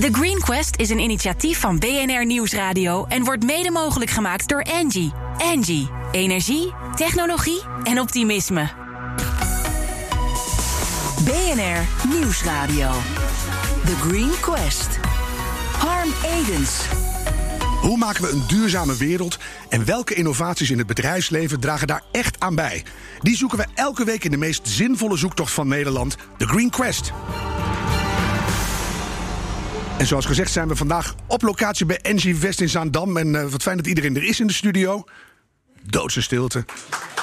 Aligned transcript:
The 0.00 0.08
Green 0.12 0.40
Quest 0.40 0.76
is 0.76 0.90
een 0.90 0.98
initiatief 0.98 1.60
van 1.60 1.78
BNR 1.78 2.26
Nieuwsradio 2.26 3.04
en 3.04 3.24
wordt 3.24 3.44
mede 3.44 3.70
mogelijk 3.70 4.10
gemaakt 4.10 4.48
door 4.48 4.62
Angie. 4.62 5.12
Angie, 5.38 5.90
energie, 6.12 6.72
technologie 6.94 7.60
en 7.82 8.00
optimisme. 8.00 8.68
BNR 11.24 12.08
Nieuwsradio. 12.08 12.90
The 13.84 13.96
Green 13.96 14.30
Quest. 14.40 14.98
Harm 15.78 16.10
Edens. 16.24 16.80
Hoe 17.80 17.96
maken 17.96 18.22
we 18.22 18.30
een 18.30 18.44
duurzame 18.46 18.96
wereld 18.96 19.38
en 19.68 19.84
welke 19.84 20.14
innovaties 20.14 20.70
in 20.70 20.78
het 20.78 20.86
bedrijfsleven 20.86 21.60
dragen 21.60 21.86
daar 21.86 22.02
echt 22.12 22.40
aan 22.40 22.54
bij? 22.54 22.84
Die 23.20 23.36
zoeken 23.36 23.58
we 23.58 23.66
elke 23.74 24.04
week 24.04 24.24
in 24.24 24.30
de 24.30 24.36
meest 24.36 24.68
zinvolle 24.68 25.16
zoektocht 25.16 25.52
van 25.52 25.68
Nederland, 25.68 26.16
de 26.36 26.46
Green 26.46 26.70
Quest. 26.70 27.12
En 29.98 30.06
zoals 30.06 30.26
gezegd 30.26 30.52
zijn 30.52 30.68
we 30.68 30.76
vandaag 30.76 31.14
op 31.26 31.42
locatie 31.42 31.86
bij 31.86 31.98
Engie 32.00 32.36
West 32.36 32.60
in 32.60 32.68
Zaandam. 32.68 33.16
En 33.16 33.34
uh, 33.34 33.46
wat 33.46 33.62
fijn 33.62 33.76
dat 33.76 33.86
iedereen 33.86 34.16
er 34.16 34.24
is 34.24 34.40
in 34.40 34.46
de 34.46 34.52
studio. 34.52 35.04
Doodse 35.82 36.22
stilte. 36.22 36.64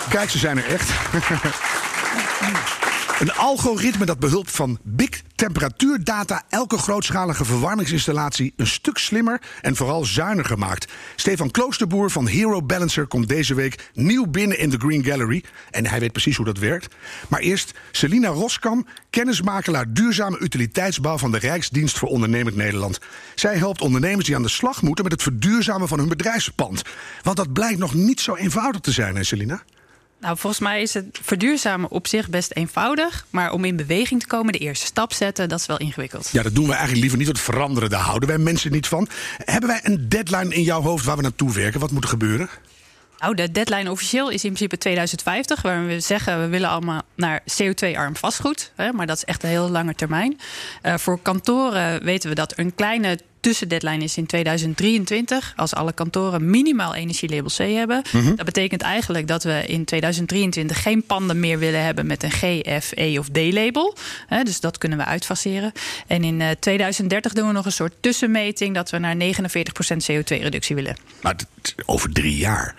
Kijk, 0.09 0.29
ze 0.29 0.37
zijn 0.37 0.57
er 0.57 0.65
echt. 0.65 0.89
Een 3.21 3.33
algoritme 3.33 4.05
dat 4.05 4.19
behulpt 4.19 4.51
van 4.51 4.79
big 4.83 5.21
temperatuurdata 5.35 6.43
elke 6.49 6.77
grootschalige 6.77 7.45
verwarmingsinstallatie 7.45 8.53
een 8.55 8.67
stuk 8.67 8.97
slimmer 8.97 9.41
en 9.61 9.75
vooral 9.75 10.05
zuiniger 10.05 10.57
maakt. 10.57 10.91
Stefan 11.15 11.51
Kloosterboer 11.51 12.11
van 12.11 12.27
Hero 12.27 12.61
Balancer 12.61 13.07
komt 13.07 13.27
deze 13.27 13.53
week 13.53 13.89
nieuw 13.93 14.27
binnen 14.27 14.59
in 14.59 14.69
de 14.69 14.77
Green 14.77 15.03
Gallery. 15.03 15.43
En 15.71 15.87
hij 15.87 15.99
weet 15.99 16.11
precies 16.11 16.35
hoe 16.35 16.45
dat 16.45 16.57
werkt. 16.57 16.95
Maar 17.27 17.39
eerst 17.39 17.71
Selina 17.91 18.27
Roskam, 18.27 18.85
kennismakelaar 19.09 19.93
duurzame 19.93 20.39
utiliteitsbouw 20.39 21.17
van 21.17 21.31
de 21.31 21.39
Rijksdienst 21.39 21.97
voor 21.97 22.09
Ondernemend 22.09 22.55
Nederland. 22.55 22.99
Zij 23.35 23.57
helpt 23.57 23.81
ondernemers 23.81 24.25
die 24.25 24.35
aan 24.35 24.43
de 24.43 24.49
slag 24.49 24.81
moeten 24.81 25.03
met 25.03 25.13
het 25.13 25.23
verduurzamen 25.23 25.87
van 25.87 25.99
hun 25.99 26.09
bedrijfspand. 26.09 26.81
Want 27.21 27.37
dat 27.37 27.53
blijkt 27.53 27.79
nog 27.79 27.93
niet 27.93 28.21
zo 28.21 28.35
eenvoudig 28.35 28.81
te 28.81 28.91
zijn, 28.91 29.15
hè, 29.15 29.23
Selina? 29.23 29.63
Nou, 30.21 30.37
volgens 30.37 30.61
mij 30.61 30.81
is 30.81 30.93
het 30.93 31.19
verduurzamen 31.21 31.91
op 31.91 32.07
zich 32.07 32.29
best 32.29 32.51
eenvoudig. 32.51 33.25
Maar 33.29 33.51
om 33.51 33.65
in 33.65 33.75
beweging 33.75 34.21
te 34.21 34.27
komen, 34.27 34.53
de 34.53 34.59
eerste 34.59 34.85
stap 34.85 35.13
zetten, 35.13 35.49
dat 35.49 35.59
is 35.59 35.65
wel 35.65 35.77
ingewikkeld. 35.77 36.29
Ja, 36.31 36.43
dat 36.43 36.55
doen 36.55 36.65
we 36.65 36.71
eigenlijk 36.71 37.01
liever 37.01 37.17
niet. 37.17 37.27
Want 37.27 37.39
veranderen, 37.39 37.89
daar 37.89 37.99
houden 37.99 38.29
wij 38.29 38.37
mensen 38.37 38.71
niet 38.71 38.87
van. 38.87 39.07
Hebben 39.37 39.69
wij 39.69 39.79
een 39.83 40.09
deadline 40.09 40.55
in 40.55 40.63
jouw 40.63 40.81
hoofd 40.81 41.05
waar 41.05 41.15
we 41.15 41.21
naartoe 41.21 41.53
werken? 41.53 41.79
Wat 41.79 41.91
moet 41.91 42.03
er 42.03 42.09
gebeuren? 42.09 42.49
Nou, 43.21 43.35
de 43.35 43.51
deadline 43.51 43.91
officieel 43.91 44.29
is 44.29 44.43
in 44.43 44.53
principe 44.53 44.77
2050, 44.77 45.61
waar 45.61 45.85
we 45.85 45.99
zeggen 45.99 46.39
we 46.41 46.47
willen 46.47 46.69
allemaal 46.69 47.01
naar 47.15 47.43
CO2-arm 47.61 48.15
vastgoed. 48.15 48.71
Hè, 48.75 48.91
maar 48.91 49.07
dat 49.07 49.17
is 49.17 49.25
echt 49.25 49.43
een 49.43 49.49
heel 49.49 49.69
lange 49.69 49.95
termijn. 49.95 50.39
Uh, 50.83 50.97
voor 50.97 51.19
kantoren 51.21 52.03
weten 52.03 52.29
we 52.29 52.35
dat 52.35 52.57
een 52.57 52.75
kleine 52.75 53.19
tussendeadline 53.39 54.03
is 54.03 54.17
in 54.17 54.25
2023. 54.25 55.53
Als 55.55 55.73
alle 55.73 55.93
kantoren 55.93 56.49
minimaal 56.49 56.95
energielabel 56.95 57.49
C 57.49 57.57
hebben. 57.57 58.03
Mm 58.11 58.35
Dat 58.35 58.45
betekent 58.45 58.81
eigenlijk 58.81 59.27
dat 59.27 59.43
we 59.43 59.63
in 59.67 59.85
2023 59.85 60.81
geen 60.81 61.03
panden 61.03 61.39
meer 61.39 61.59
willen 61.59 61.83
hebben 61.83 62.05
met 62.05 62.23
een 62.23 62.31
G, 62.31 62.61
F, 62.83 62.91
E 62.95 63.19
of 63.19 63.29
D-label. 63.29 63.95
Dus 64.43 64.59
dat 64.59 64.77
kunnen 64.77 64.97
we 64.97 65.05
uitfaseren. 65.05 65.71
En 66.07 66.23
in 66.23 66.55
2030 66.59 67.33
doen 67.33 67.47
we 67.47 67.53
nog 67.53 67.65
een 67.65 67.71
soort 67.71 67.93
tussenmeting 67.99 68.75
dat 68.75 68.89
we 68.89 68.97
naar 68.97 69.15
49% 69.15 69.19
CO2-reductie 70.11 70.75
willen. 70.75 70.95
Maar 71.21 71.35
over 71.85 72.13
drie 72.13 72.35
jaar. 72.35 72.75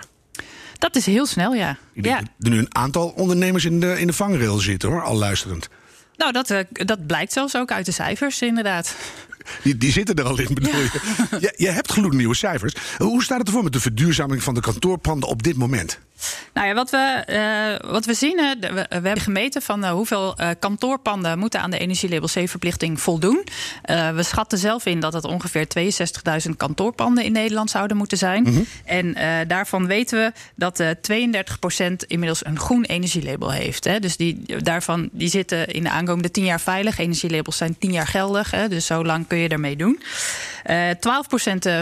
Dat 0.82 0.96
is 0.96 1.06
heel 1.06 1.26
snel, 1.26 1.54
ja. 1.54 1.76
Ik 1.92 2.02
denk 2.02 2.18
ja. 2.18 2.22
dat 2.22 2.46
er 2.46 2.50
nu 2.50 2.58
een 2.58 2.76
aantal 2.76 3.08
ondernemers 3.08 3.64
in 3.64 3.80
de, 3.80 4.00
in 4.00 4.06
de 4.06 4.12
vangrail 4.12 4.58
zitten 4.58 4.88
hoor, 4.88 5.02
al 5.02 5.16
luisterend. 5.16 5.68
Nou, 6.16 6.32
dat, 6.32 6.50
uh, 6.50 6.58
dat 6.72 7.06
blijkt 7.06 7.32
zelfs 7.32 7.56
ook 7.56 7.70
uit 7.70 7.86
de 7.86 7.92
cijfers, 7.92 8.42
inderdaad. 8.42 8.94
Die, 9.62 9.76
die 9.76 9.92
zitten 9.92 10.14
er 10.14 10.24
al 10.24 10.38
in, 10.38 10.54
bedoel 10.54 10.72
ja. 10.72 10.78
je? 10.78 11.36
je? 11.40 11.54
Je 11.56 11.70
hebt 11.70 11.92
gloednieuwe 11.92 12.34
cijfers. 12.34 12.74
Hoe 12.98 13.22
staat 13.22 13.38
het 13.38 13.46
ervoor 13.46 13.62
met 13.62 13.72
de 13.72 13.80
verduurzaming 13.80 14.42
van 14.42 14.54
de 14.54 14.60
kantoorpanden 14.60 15.28
op 15.28 15.42
dit 15.42 15.56
moment? 15.56 15.98
Nou 16.54 16.66
ja, 16.66 16.74
wat 16.74 16.90
we, 16.90 17.24
uh, 17.82 17.90
wat 17.90 18.04
we 18.04 18.14
zien, 18.14 18.38
uh, 18.38 18.50
we, 18.60 18.86
we, 18.88 18.88
hebben 18.90 19.20
gemeten 19.20 19.62
van 19.62 19.84
uh, 19.84 19.90
hoeveel 19.90 20.36
kantoorpanden 20.58 21.38
moeten 21.38 21.60
aan 21.60 21.70
de 21.70 21.78
energielabel 21.78 22.28
C-verplichting 22.28 23.00
voldoen. 23.00 23.44
we 24.14 24.22
schatten 24.22 24.58
zelf 24.58 24.86
in 24.86 25.00
dat 25.00 25.12
het 25.12 25.24
ongeveer 25.24 25.66
62.000 26.46 26.56
kantoorpanden 26.56 27.24
in 27.24 27.32
Nederland 27.32 27.70
zouden 27.70 27.96
moeten 27.96 28.18
zijn. 28.18 28.42
Mm 28.42 28.54
-hmm. 28.54 28.66
En 28.84 29.14
daarvan 29.48 29.86
weten 29.86 30.18
we 30.18 30.32
dat 30.54 30.82
32% 30.82 31.96
inmiddels 32.06 32.44
een 32.44 32.58
groen 32.58 32.84
energielabel 32.84 33.50
heeft. 33.50 33.84
Hè. 33.84 34.00
Dus 34.00 34.16
die, 34.16 34.56
daarvan, 34.62 35.08
die 35.12 35.28
zitten 35.28 35.66
in 35.66 35.82
de 35.82 35.90
aankomende 35.90 36.30
10 36.30 36.44
jaar 36.44 36.60
veilig. 36.60 36.98
Energielabels 36.98 37.56
zijn 37.56 37.78
10 37.78 37.92
jaar 37.92 38.06
geldig, 38.06 38.50
hè, 38.50 38.68
dus 38.68 38.86
zo 38.86 39.04
lang 39.04 39.26
kun 39.32 39.40
je 39.40 39.48
ermee 39.48 39.76
doen. 39.76 40.02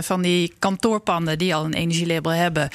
12% 0.00 0.05
van 0.05 0.22
die 0.22 0.55
kantoorpanden 0.59 1.38
die 1.38 1.55
al 1.55 1.65
een 1.65 1.75
energielabel 1.75 2.33
hebben, 2.33 2.69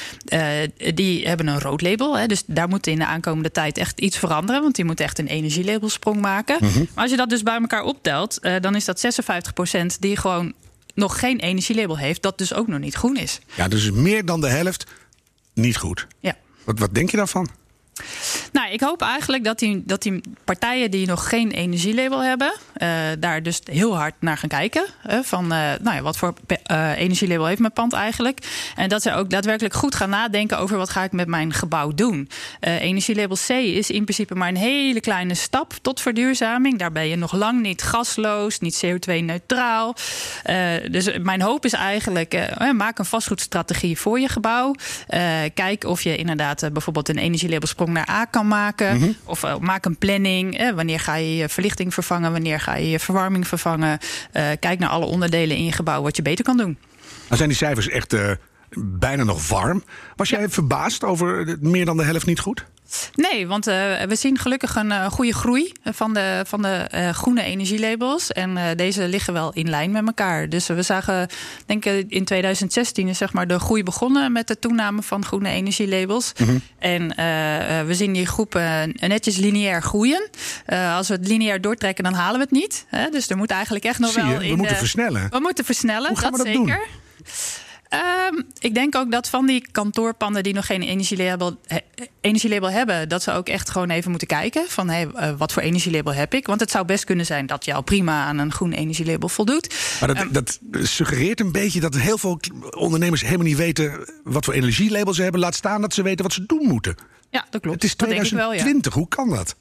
die 0.93 1.27
hebben 1.27 1.47
een 1.47 1.59
rood 1.59 1.81
label. 1.81 2.17
Hè, 2.17 2.25
dus 2.25 2.43
daar 2.45 2.67
moet 2.67 2.87
in 2.87 2.97
de 2.97 3.05
aankomende 3.05 3.51
tijd 3.51 3.77
echt 3.77 3.99
iets 3.99 4.17
veranderen. 4.17 4.61
Want 4.61 4.75
die 4.75 4.85
moet 4.85 4.99
echt 4.99 5.19
een 5.19 5.27
energielabelsprong 5.27 6.21
maken. 6.21 6.57
Mm 6.59 6.69
-hmm. 6.69 6.87
Maar 6.93 7.03
als 7.03 7.11
je 7.11 7.17
dat 7.17 7.29
dus 7.29 7.43
bij 7.43 7.59
elkaar 7.59 7.83
optelt, 7.83 8.39
uh, 8.41 8.55
dan 8.61 8.75
is 8.75 8.85
dat 8.85 8.99
56% 8.99 9.99
die 9.99 10.17
gewoon 10.17 10.53
nog 10.93 11.19
geen 11.19 11.39
energielabel 11.39 11.97
heeft. 11.97 12.21
Dat 12.21 12.37
dus 12.37 12.53
ook 12.53 12.67
nog 12.67 12.79
niet 12.79 12.95
groen 12.95 13.17
is. 13.17 13.39
Ja, 13.55 13.67
dus 13.67 13.91
meer 13.91 14.25
dan 14.25 14.41
de 14.41 14.49
helft 14.49 14.85
niet 15.53 15.77
goed. 15.77 16.07
Ja. 16.19 16.35
Wat, 16.63 16.79
wat 16.79 16.93
denk 16.93 17.09
je 17.11 17.17
daarvan? 17.17 17.49
Nou, 18.51 18.71
ik 18.71 18.81
hoop 18.81 19.01
eigenlijk 19.01 19.43
dat 19.43 19.59
die, 19.59 19.83
dat 19.85 20.01
die 20.01 20.21
partijen 20.43 20.91
die 20.91 21.07
nog 21.07 21.29
geen 21.29 21.51
energielabel 21.51 22.23
hebben, 22.23 22.53
daar 23.19 23.43
dus 23.43 23.61
heel 23.63 23.97
hard 23.97 24.13
naar 24.19 24.37
gaan 24.37 24.49
kijken. 24.49 24.85
Van 25.21 25.43
uh, 25.43 25.49
nou 25.81 25.95
ja, 25.95 26.01
wat 26.01 26.17
voor 26.17 26.33
energielabel 26.95 27.45
heeft 27.45 27.59
mijn 27.59 27.73
pand 27.73 27.93
eigenlijk. 27.93 28.39
En 28.75 28.89
dat 28.89 29.01
ze 29.01 29.13
ook 29.13 29.29
daadwerkelijk 29.29 29.73
goed 29.73 29.95
gaan 29.95 30.09
nadenken 30.09 30.57
over 30.57 30.77
wat 30.77 30.89
ga 30.89 31.03
ik 31.03 31.11
met 31.11 31.27
mijn 31.27 31.53
gebouw 31.53 31.91
doen. 31.93 32.29
energielabel 32.59 33.37
C 33.47 33.49
is 33.49 33.89
in 33.89 34.03
principe 34.03 34.35
maar 34.35 34.47
een 34.47 34.55
hele 34.55 34.99
kleine 34.99 35.33
stap 35.33 35.73
tot 35.81 36.01
verduurzaming. 36.01 36.79
Daar 36.79 36.91
ben 36.91 37.07
je 37.07 37.15
nog 37.15 37.33
lang 37.33 37.61
niet 37.61 37.83
gasloos, 37.83 38.59
niet 38.59 38.85
CO2-neutraal. 38.85 39.95
dus 40.91 41.17
mijn 41.17 41.41
hoop 41.41 41.65
is 41.65 41.73
eigenlijk, 41.73 42.55
maak 42.73 42.99
een 42.99 43.05
vastgoedstrategie 43.05 43.97
voor 43.97 44.19
je 44.19 44.27
gebouw. 44.27 44.75
kijk 45.53 45.83
of 45.83 46.01
je 46.01 46.17
inderdaad 46.17 46.73
bijvoorbeeld 46.73 47.09
een 47.09 47.17
energielabelsprong 47.17 47.89
naar 47.89 48.09
A 48.09 48.25
kan 48.25 48.47
maken. 48.47 48.95
Mm 48.95 49.01
-hmm. 49.01 49.15
Of 49.23 49.59
maak 49.59 49.85
een 49.85 49.97
planning. 49.97 50.57
Eh, 50.57 50.71
wanneer 50.71 50.99
ga 50.99 51.15
je 51.15 51.35
je 51.35 51.49
verlichting 51.49 51.93
vervangen? 51.93 52.31
Wanneer 52.31 52.59
ga 52.65 52.75
je 52.75 52.89
je 52.89 52.99
verwarming 52.99 53.47
vervangen? 53.47 53.99
Uh, 54.33 54.47
kijk 54.59 54.79
naar 54.79 54.89
alle 54.89 55.05
onderdelen 55.05 55.57
in 55.57 55.65
je 55.65 55.71
gebouw 55.71 56.01
wat 56.01 56.15
je 56.15 56.21
beter 56.21 56.45
kan 56.45 56.57
doen. 56.57 56.77
Nou 57.25 57.37
zijn 57.37 57.49
die 57.49 57.57
cijfers 57.57 57.89
echt 57.89 58.13
uh, 58.13 58.31
bijna 58.77 59.23
nog 59.23 59.47
warm. 59.47 59.83
Was 60.15 60.29
jij 60.29 60.49
verbaasd 60.49 61.03
over 61.03 61.57
meer 61.59 61.85
dan 61.85 61.97
de 61.97 62.03
helft 62.03 62.25
niet 62.25 62.39
goed? 62.39 62.65
Nee, 63.15 63.47
want 63.47 63.67
uh, 63.67 63.73
we 64.01 64.15
zien 64.15 64.37
gelukkig 64.37 64.75
een 64.75 64.89
uh, 64.89 65.05
goede 65.05 65.33
groei 65.33 65.71
van 65.83 66.13
de, 66.13 66.43
van 66.47 66.61
de 66.61 66.89
uh, 66.95 67.09
groene 67.09 67.43
energielabels. 67.43 68.31
En 68.31 68.77
deze 68.77 69.07
liggen 69.07 69.33
wel 69.33 69.53
in 69.53 69.69
lijn 69.69 69.91
met 69.91 70.05
elkaar. 70.05 70.49
Dus 70.49 70.67
we 70.67 70.81
zagen, 70.81 71.27
denk 71.65 71.85
ik, 71.85 72.05
in 72.09 72.25
2016 72.25 73.07
is 73.07 73.17
zeg 73.17 73.33
maar 73.33 73.47
de 73.47 73.59
groei 73.59 73.83
begonnen 73.83 74.31
met 74.31 74.47
de 74.47 74.59
toename 74.59 75.01
van 75.01 75.25
groene 75.25 75.49
energielabels. 75.49 76.33
Mm 76.37 76.47
-hmm. 76.47 76.61
En 76.79 77.07
we 77.87 77.93
zien 77.93 78.13
die 78.13 78.25
groepen 78.25 78.95
netjes 78.99 79.37
lineair 79.37 79.81
groeien. 79.81 80.29
als 80.95 81.07
we 81.07 81.13
het 81.13 81.27
lineair 81.27 81.61
doortrekken, 81.61 82.03
dan 82.03 82.13
halen 82.13 82.39
we 82.39 82.43
het 82.43 82.51
niet. 82.51 82.85
Hè? 82.87 83.09
Dus 83.09 83.29
er 83.29 83.37
moet 83.37 83.51
eigenlijk 83.51 83.85
echt 83.85 83.99
nog 83.99 84.15
je, 84.15 84.21
wel. 84.21 84.37
we 84.37 84.47
in 84.47 84.57
moeten 84.57 84.73
de... 84.73 84.79
versnellen. 84.79 85.27
We 85.29 85.39
moeten 85.39 85.65
versnellen. 85.65 86.09
Hoe 86.09 86.17
gaan 86.17 86.31
dat 86.31 86.41
we 86.41 86.45
dat 86.47 86.55
zeker. 86.55 86.77
doen? 86.77 87.63
Um, 87.89 88.43
ik 88.59 88.73
denk 88.73 88.95
ook 88.95 89.11
dat 89.11 89.29
van 89.29 89.45
die 89.45 89.67
kantoorpanden 89.71 90.43
die 90.43 90.53
nog 90.53 90.65
geen 90.65 90.81
energielabel, 90.81 91.57
he, 91.65 91.77
energielabel 92.21 92.69
hebben, 92.69 93.09
dat 93.09 93.23
ze 93.23 93.31
ook 93.31 93.47
echt 93.47 93.69
gewoon 93.69 93.89
even 93.89 94.09
moeten 94.09 94.27
kijken 94.27 94.65
van 94.67 94.89
hey, 94.89 95.07
uh, 95.15 95.31
wat 95.37 95.53
voor 95.53 95.61
energielabel 95.61 96.13
heb 96.13 96.33
ik? 96.33 96.47
Want 96.47 96.59
het 96.59 96.71
zou 96.71 96.85
best 96.85 97.03
kunnen 97.03 97.25
zijn 97.25 97.45
dat 97.45 97.71
al 97.71 97.81
prima 97.81 98.25
aan 98.25 98.37
een 98.37 98.51
groen 98.51 98.71
energielabel 98.71 99.29
voldoet. 99.29 99.75
Maar 99.99 100.13
dat, 100.13 100.23
um, 100.23 100.31
dat 100.31 100.59
suggereert 100.71 101.39
een 101.39 101.51
beetje 101.51 101.79
dat 101.79 101.95
heel 101.95 102.17
veel 102.17 102.39
ondernemers 102.77 103.21
helemaal 103.21 103.45
niet 103.45 103.57
weten 103.57 104.09
wat 104.23 104.45
voor 104.45 104.53
energielabel 104.53 105.13
ze 105.13 105.21
hebben. 105.21 105.41
Laat 105.41 105.55
staan 105.55 105.81
dat 105.81 105.93
ze 105.93 106.01
weten 106.01 106.23
wat 106.23 106.33
ze 106.33 106.45
doen 106.45 106.67
moeten. 106.67 106.95
Ja, 107.29 107.45
dat 107.49 107.61
klopt. 107.61 107.75
Het 107.75 107.83
is 107.83 107.95
2020, 107.95 108.93
wel, 108.93 108.93
ja. 108.93 108.99
hoe 108.99 109.07
kan 109.07 109.29
dat? 109.29 109.55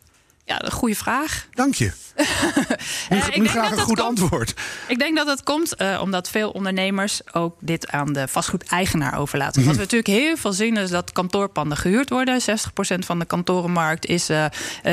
Ja, 0.47 0.65
een 0.65 0.71
goede 0.71 0.95
vraag. 0.95 1.47
Dank 1.51 1.75
je. 1.75 1.93
Nu, 3.11 3.17
uh, 3.17 3.37
nu 3.37 3.49
graag 3.49 3.71
een 3.71 3.79
goed 3.79 4.01
komt, 4.01 4.21
antwoord. 4.21 4.55
Ik 4.89 4.99
denk 4.99 5.17
dat 5.17 5.27
het 5.27 5.43
komt 5.43 5.81
uh, 5.81 6.01
omdat 6.03 6.31
veel 6.31 6.51
ondernemers 6.51 7.21
ook 7.33 7.57
dit 7.61 7.91
aan 7.91 8.13
de 8.13 8.29
vastgoedeigenaar 8.29 9.19
overlaten. 9.19 9.61
Mhm. 9.61 9.69
Wat 9.69 9.77
we 9.77 9.83
natuurlijk 9.83 10.25
heel 10.25 10.37
veel 10.37 10.53
zien 10.53 10.77
is 10.77 10.91
dat 10.91 11.13
kantoorpanden 11.13 11.79
gehuurd 11.79 12.11
worden. 12.11 12.41
60% 12.41 12.45
van 12.99 13.19
de 13.19 13.25
kantorenmarkt 13.25 14.07
is, 14.07 14.31
uh, 14.31 14.45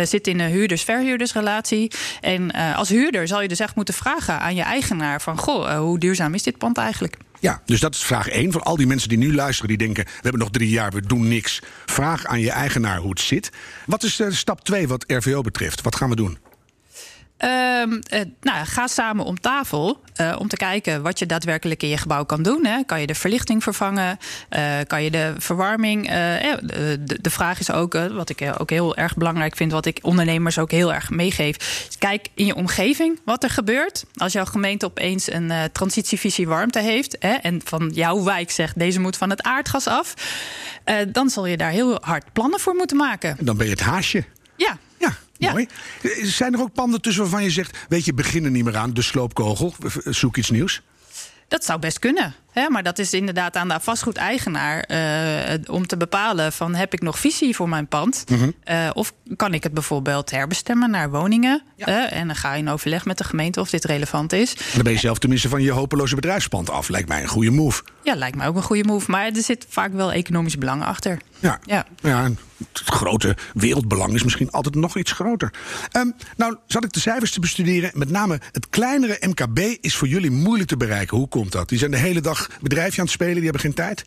zit 0.03 0.27
in 0.27 0.39
een 0.39 0.50
huurders-verhuurdersrelatie. 0.50 1.92
En 2.21 2.51
als 2.51 2.89
huurder 2.89 3.27
zal 3.27 3.42
je 3.42 3.48
dus 3.48 3.59
echt 3.59 3.75
moeten 3.75 3.94
vragen 3.94 4.39
aan 4.39 4.56
je 4.56 4.63
eigenaar 4.63 5.21
van... 5.21 5.38
goh, 5.38 5.77
hoe 5.77 6.00
duurzaam 6.00 6.33
is 6.33 6.44
dit 6.44 6.57
pand 6.57 6.77
eigenlijk? 6.77 7.18
Ja, 7.41 7.61
dus 7.65 7.79
dat 7.79 7.95
is 7.95 8.03
vraag 8.03 8.27
1. 8.27 8.51
Voor 8.51 8.61
al 8.61 8.75
die 8.75 8.88
mensen 8.88 9.09
die 9.09 9.17
nu 9.17 9.33
luisteren, 9.35 9.67
die 9.69 9.77
denken... 9.77 10.03
we 10.03 10.11
hebben 10.21 10.39
nog 10.39 10.51
drie 10.51 10.69
jaar, 10.69 10.91
we 10.91 11.01
doen 11.01 11.27
niks. 11.27 11.59
Vraag 11.85 12.25
aan 12.25 12.39
je 12.39 12.51
eigenaar 12.51 12.97
hoe 12.97 13.09
het 13.09 13.19
zit. 13.19 13.49
Wat 13.85 14.03
is 14.03 14.19
uh, 14.19 14.31
stap 14.31 14.63
2 14.63 14.88
wat 14.88 15.03
RVO 15.07 15.41
betreft? 15.41 15.81
Wat 15.81 15.95
gaan 15.95 16.09
we 16.09 16.15
doen? 16.15 16.38
Ehm, 17.41 17.99
eh, 18.09 18.21
nou, 18.41 18.65
ga 18.65 18.88
samen 18.88 19.25
om 19.25 19.39
tafel 19.39 20.01
uh, 20.21 20.35
om 20.39 20.47
te 20.47 20.55
kijken 20.55 21.01
wat 21.01 21.19
je 21.19 21.25
daadwerkelijk 21.25 21.83
in 21.83 21.89
je 21.89 21.97
gebouw 21.97 22.23
kan 22.25 22.43
doen. 22.43 22.65
Hè. 22.65 22.83
Kan 22.83 22.99
je 22.99 23.07
de 23.07 23.15
verlichting 23.15 23.63
vervangen? 23.63 24.17
Uh, 24.49 24.77
kan 24.88 25.03
je 25.03 25.11
de 25.11 25.33
verwarming? 25.38 26.07
De, 26.07 27.17
de, 27.21 27.29
vraag 27.29 27.59
is 27.59 27.71
ook, 27.71 27.93
wat 27.93 28.29
ik 28.29 28.53
ook 28.57 28.69
heel 28.69 28.95
erg 28.95 29.15
belangrijk 29.15 29.55
vind, 29.55 29.71
wat 29.71 29.85
ik 29.85 29.99
ondernemers 30.01 30.57
ook 30.57 30.71
heel 30.71 30.93
erg 30.93 31.09
meegeef. 31.09 31.88
Kijk 31.97 32.27
in 32.33 32.45
je 32.45 32.55
omgeving 32.55 33.19
wat 33.25 33.43
er 33.43 33.49
gebeurt. 33.49 34.05
Als 34.15 34.33
jouw 34.33 34.45
gemeente 34.45 34.85
opeens 34.85 35.31
een 35.31 35.51
transitievisie 35.71 36.47
warmte 36.47 36.79
heeft 36.79 37.15
hè, 37.19 37.33
en 37.33 37.61
van 37.63 37.89
jouw 37.93 38.23
wijk 38.23 38.51
zegt 38.51 38.79
deze 38.79 38.99
moet 38.99 39.17
van 39.17 39.29
het 39.29 39.43
aardgas 39.43 39.88
af, 39.88 40.13
dan 41.11 41.29
zal 41.29 41.45
je 41.45 41.57
daar 41.57 41.71
heel 41.71 41.97
hard 42.01 42.33
plannen 42.33 42.59
voor 42.59 42.75
moeten 42.75 42.97
maken. 42.97 43.38
Dan 43.39 43.57
ben 43.57 43.65
je 43.65 43.71
het 43.71 43.81
haasje. 43.81 44.23
Ja. 44.55 44.77
Ja. 45.41 45.51
Mooi. 45.51 45.67
Zijn 46.23 46.53
er 46.53 46.59
ook 46.59 46.73
panden 46.73 47.01
tussen 47.01 47.21
waarvan 47.21 47.43
je 47.43 47.49
zegt: 47.49 47.77
Weet 47.89 48.05
je, 48.05 48.13
begin 48.13 48.45
er 48.45 48.51
niet 48.51 48.63
meer 48.63 48.77
aan, 48.77 48.93
de 48.93 49.01
sloopkogel, 49.01 49.73
zoek 50.03 50.38
iets 50.38 50.49
nieuws? 50.49 50.81
Dat 51.47 51.65
zou 51.65 51.79
best 51.79 51.99
kunnen. 51.99 52.35
Hè? 52.51 52.69
Maar 52.69 52.83
dat 52.83 53.00
is 53.00 53.13
inderdaad 53.13 53.56
aan 53.56 53.68
de 53.68 53.80
vastgoedeigenaar 53.81 54.89
uh, 54.92 55.75
om 55.75 55.88
te 55.88 55.98
bepalen: 55.98 56.51
van 56.51 56.75
heb 56.75 56.94
ik 56.94 57.01
nog 57.01 57.19
visie 57.19 57.56
voor 57.56 57.69
mijn 57.69 57.88
pand? 57.88 58.24
Mm 58.30 58.53
of 58.94 59.13
kan 59.36 59.53
ik 59.53 59.63
het 59.63 59.74
bijvoorbeeld 59.74 60.31
herbestemmen 60.31 60.89
naar 60.89 61.09
woningen? 61.09 61.63
en 61.77 62.27
dan 62.27 62.36
ga 62.36 62.53
je 62.53 62.59
in 62.59 62.69
overleg 62.69 63.06
met 63.06 63.18
de 63.18 63.24
gemeente 63.24 63.59
of 63.59 63.69
dit 63.69 63.86
relevant 63.86 64.33
is. 64.33 64.56
dan 64.74 64.83
ben 64.83 64.92
je 64.92 65.00
zelf 65.00 65.18
tenminste 65.18 65.50
van 65.50 65.62
je 65.62 65.71
hopeloze 65.71 66.15
bedrijfspand 66.15 66.69
af. 66.69 66.89
Lijkt 66.89 67.07
mij 67.07 67.21
een 67.21 67.27
goede 67.27 67.51
move. 67.51 67.83
Ja, 68.03 68.15
lijkt 68.15 68.38
mij 68.38 68.48
ook 68.48 68.56
een 68.56 68.62
goede 68.62 68.83
move. 68.83 69.12
Maar 69.12 69.25
er 69.25 69.42
zit 69.42 69.65
vaak 69.69 69.94
wel 69.94 70.12
economisch 70.12 70.57
belang 70.57 70.83
achter. 70.83 71.19
Ja, 71.39 71.59
ja. 71.65 71.86
ja 72.01 72.30
het 72.57 72.81
grote 72.86 73.38
wereldbelang 73.53 74.13
is 74.13 74.24
misschien 74.24 74.51
altijd 74.51 74.75
nog 74.75 74.98
iets 74.98 75.12
groter. 75.12 75.53
Um, 75.98 76.13
nou, 76.38 76.57
zat 76.68 76.83
ik 76.83 76.94
de 76.94 77.00
cijfers 77.00 77.31
te 77.31 77.39
bestuderen. 77.39 77.92
Met 77.94 78.09
name 78.09 78.39
het 78.51 78.69
kleinere 78.69 79.18
MKB 79.27 79.59
is 79.81 79.95
voor 79.95 80.07
jullie 80.07 80.31
moeilijk 80.31 80.69
te 80.69 80.77
bereiken. 80.77 81.18
Hoe 81.18 81.27
komt 81.27 81.51
dat? 81.51 81.69
Die 81.69 81.77
zijn 81.77 81.92
de 81.92 81.98
hele 81.98 82.21
dag 82.21 82.40
bedrijfje 82.61 82.99
aan 82.99 83.05
het 83.05 83.13
spelen, 83.13 83.35
die 83.35 83.43
hebben 83.43 83.61
geen 83.61 83.73
tijd. 83.73 84.05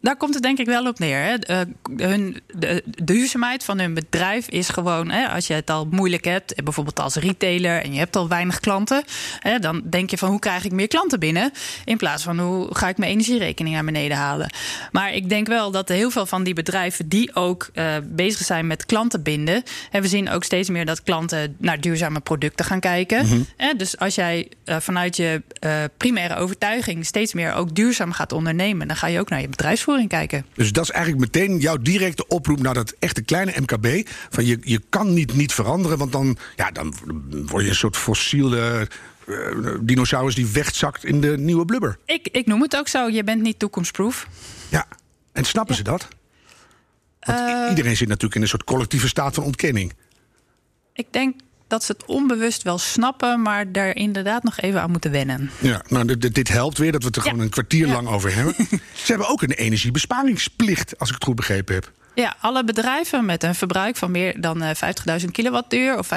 Daar 0.00 0.16
komt 0.16 0.34
het 0.34 0.42
denk 0.42 0.58
ik 0.58 0.66
wel 0.66 0.86
op 0.86 0.98
neer. 0.98 1.22
Hè. 1.22 1.34
Uh, 1.50 1.60
hun, 1.96 2.40
de, 2.46 2.82
duurzaamheid 3.02 3.64
van 3.64 3.78
hun 3.78 3.94
bedrijf 3.94 4.48
is 4.48 4.68
gewoon, 4.68 5.10
hè, 5.10 5.28
als 5.28 5.46
je 5.46 5.54
het 5.54 5.70
al 5.70 5.86
moeilijk 5.90 6.24
hebt, 6.24 6.54
eh, 6.54 6.64
bijvoorbeeld 6.64 7.00
als 7.00 7.14
retailer 7.14 7.82
en 7.82 7.92
je 7.92 7.98
hebt 7.98 8.16
al 8.16 8.28
weinig 8.28 8.60
klanten, 8.60 9.04
hè, 9.38 9.58
dan 9.58 9.82
denk 9.84 10.10
je 10.10 10.18
van 10.18 10.28
hoe 10.28 10.38
krijg 10.38 10.64
ik 10.64 10.72
meer 10.72 10.88
klanten 10.88 11.20
binnen, 11.20 11.52
in 11.84 11.96
plaats 11.96 12.22
van 12.22 12.38
hoe 12.38 12.74
ga 12.74 12.88
ik 12.88 12.98
mijn 12.98 13.10
energierekening 13.10 13.74
naar 13.74 13.84
beneden 13.84 14.16
halen. 14.16 14.50
Maar 14.92 15.12
ik 15.12 15.28
denk 15.28 15.46
wel 15.46 15.70
dat 15.70 15.88
heel 15.88 16.10
veel 16.10 16.26
van 16.26 16.42
die 16.42 16.54
bedrijven 16.54 17.08
die 17.08 17.34
ook 17.34 17.70
uh, 17.74 17.94
bezig 18.04 18.46
zijn 18.46 18.66
met 18.66 18.86
klanten 18.86 19.22
binden, 19.22 19.62
en 19.90 20.02
we 20.02 20.08
zien 20.08 20.30
ook 20.30 20.44
steeds 20.44 20.68
meer 20.68 20.84
dat 20.84 21.02
klanten 21.02 21.56
naar 21.58 21.80
duurzame 21.80 22.20
producten 22.20 22.64
gaan 22.64 22.80
kijken. 22.80 23.26
Mm 23.26 23.46
-hmm. 23.56 23.78
dus 23.78 23.98
als 23.98 24.14
jij 24.14 24.48
uh, 24.64 24.76
vanuit 24.80 25.16
je 25.16 25.42
primaire 25.96 26.36
overtuiging 26.36 27.06
steeds 27.06 27.34
meer 27.34 27.52
ook 27.52 27.74
duurzaam 27.74 28.12
gaat 28.12 28.32
ondernemen, 28.32 28.88
dan 28.88 28.96
ga 28.96 29.06
je 29.06 29.20
ook 29.20 29.30
naar 29.30 29.40
je 29.40 29.48
kijken. 30.08 30.46
Dus 30.54 30.72
dat 30.72 30.84
is 30.84 30.90
eigenlijk 30.90 31.32
meteen 31.32 31.58
jouw 31.58 31.76
directe 31.76 32.26
oproep 32.26 32.60
naar 32.60 32.74
dat 32.74 32.94
echte 32.98 33.22
kleine 33.22 33.52
MKB. 33.60 34.08
Van 34.30 34.44
je, 34.44 34.58
je 34.60 34.82
kan 34.88 35.14
niet 35.14 35.34
niet 35.34 35.52
veranderen, 35.52 35.98
want 35.98 36.12
dan, 36.12 36.36
ja, 36.56 36.70
dan 36.70 36.94
word 37.46 37.62
je 37.64 37.68
een 37.68 37.76
soort 37.76 37.96
fossiele 37.96 38.88
uh, 39.26 39.74
dinosaurus 39.80 40.34
die 40.34 40.46
wegzakt 40.46 41.04
in 41.04 41.20
de 41.20 41.38
nieuwe 41.38 41.64
blubber. 41.64 41.98
Ik, 42.04 42.28
ik 42.32 42.46
noem 42.46 42.62
het 42.62 42.76
ook 42.76 42.88
zo, 42.88 43.08
je 43.08 43.24
bent 43.24 43.42
niet 43.42 43.58
toekomstproof. 43.58 44.26
Ja, 44.68 44.86
en 45.32 45.44
snappen 45.44 45.74
ze 45.74 45.82
dat? 45.82 46.08
Uh, 47.28 47.66
iedereen 47.68 47.96
zit 47.96 48.08
natuurlijk 48.08 48.34
in 48.34 48.42
een 48.42 48.48
soort 48.48 48.64
collectieve 48.64 49.08
staat 49.08 49.34
van 49.34 49.44
ontkenning. 49.44 49.92
Ik 50.92 51.12
denk 51.12 51.40
dat 51.68 51.84
ze 51.84 51.92
het 51.92 52.04
onbewust 52.04 52.62
wel 52.62 52.78
snappen, 52.78 53.42
maar 53.42 53.72
daar 53.72 53.96
inderdaad 53.96 54.42
nog 54.42 54.60
even 54.60 54.82
aan 54.82 54.90
moeten 54.90 55.10
wennen. 55.10 55.50
Ja, 55.58 55.82
nou, 55.88 56.16
dit, 56.16 56.34
dit 56.34 56.48
helpt 56.48 56.78
weer 56.78 56.92
dat 56.92 57.00
we 57.00 57.06
het 57.06 57.16
er 57.16 57.22
gewoon 57.22 57.40
een 57.40 57.48
kwartier 57.48 57.86
lang 57.86 58.08
over 58.08 58.34
hebben. 58.34 58.54
ze 59.04 59.06
hebben 59.06 59.28
ook 59.28 59.42
een 59.42 59.50
energiebesparingsplicht, 59.50 60.98
als 60.98 61.08
ik 61.08 61.14
het 61.14 61.24
goed 61.24 61.36
begrepen 61.36 61.74
heb. 61.74 61.92
Ja, 62.20 62.36
alle 62.40 62.64
bedrijven 62.64 63.24
met 63.24 63.42
een 63.42 63.54
verbruik 63.54 63.96
van 63.96 64.10
meer 64.10 64.40
dan 64.40 64.62
50.000 64.62 64.64
eh, 65.04 65.16
kilowattuur 65.32 65.98
of 65.98 66.08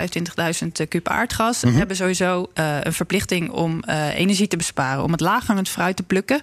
25.000 0.64 0.88
kub 0.88 1.08
aardgas 1.08 1.64
mhm. 1.64 1.76
hebben 1.76 1.96
sowieso 1.96 2.52
uh, 2.56 2.78
een 2.82 2.94
verplichting 2.94 3.50
om 3.50 3.84
uh, 3.86 4.18
energie 4.18 4.48
te 4.48 4.58
besparen, 4.58 5.04
om 5.04 5.12
het 5.12 5.20
laaghangend 5.20 5.70
fruit 5.70 5.96
te 5.96 6.04
plukken. 6.04 6.42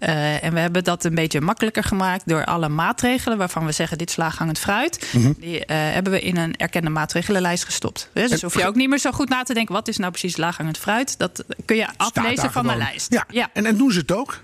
Uh, 0.00 0.44
en 0.44 0.52
we 0.52 0.60
hebben 0.60 0.84
dat 0.84 1.04
een 1.04 1.14
beetje 1.14 1.40
makkelijker 1.40 1.82
gemaakt 1.82 2.22
door 2.26 2.44
alle 2.44 2.68
maatregelen 2.68 3.38
waarvan 3.38 3.64
we 3.66 3.72
zeggen 3.72 3.98
dit 3.98 4.08
is 4.08 4.16
laaghangend 4.16 4.58
fruit. 4.58 5.08
Mm 5.12 5.22
-hmm. 5.22 5.34
Die 5.38 5.62
hebben 5.66 6.12
we 6.12 6.20
in 6.20 6.36
een 6.36 6.56
erkende 6.56 6.90
maatregelenlijst 6.90 7.64
gestopt. 7.64 8.10
Dus, 8.12 8.30
dus 8.30 8.42
hoef 8.42 8.54
je 8.54 8.66
ook 8.66 8.74
niet 8.74 8.88
meer 8.88 8.98
zo 8.98 9.10
goed 9.10 9.28
na 9.28 9.42
te 9.42 9.54
denken 9.54 9.74
wat 9.74 9.88
is 9.88 9.96
nou 9.96 10.10
precies 10.10 10.36
laaghangend 10.36 10.78
fruit. 10.78 11.18
Dat 11.18 11.44
kun 11.64 11.76
je 11.76 11.86
aflezen 11.96 12.52
van 12.52 12.66
de 12.66 12.76
lijst. 12.76 13.12
Ja. 13.12 13.24
ja. 13.30 13.50
En, 13.52 13.66
en 13.66 13.76
doen 13.76 13.92
ze 13.92 13.98
het 13.98 14.12
ook? 14.12 14.40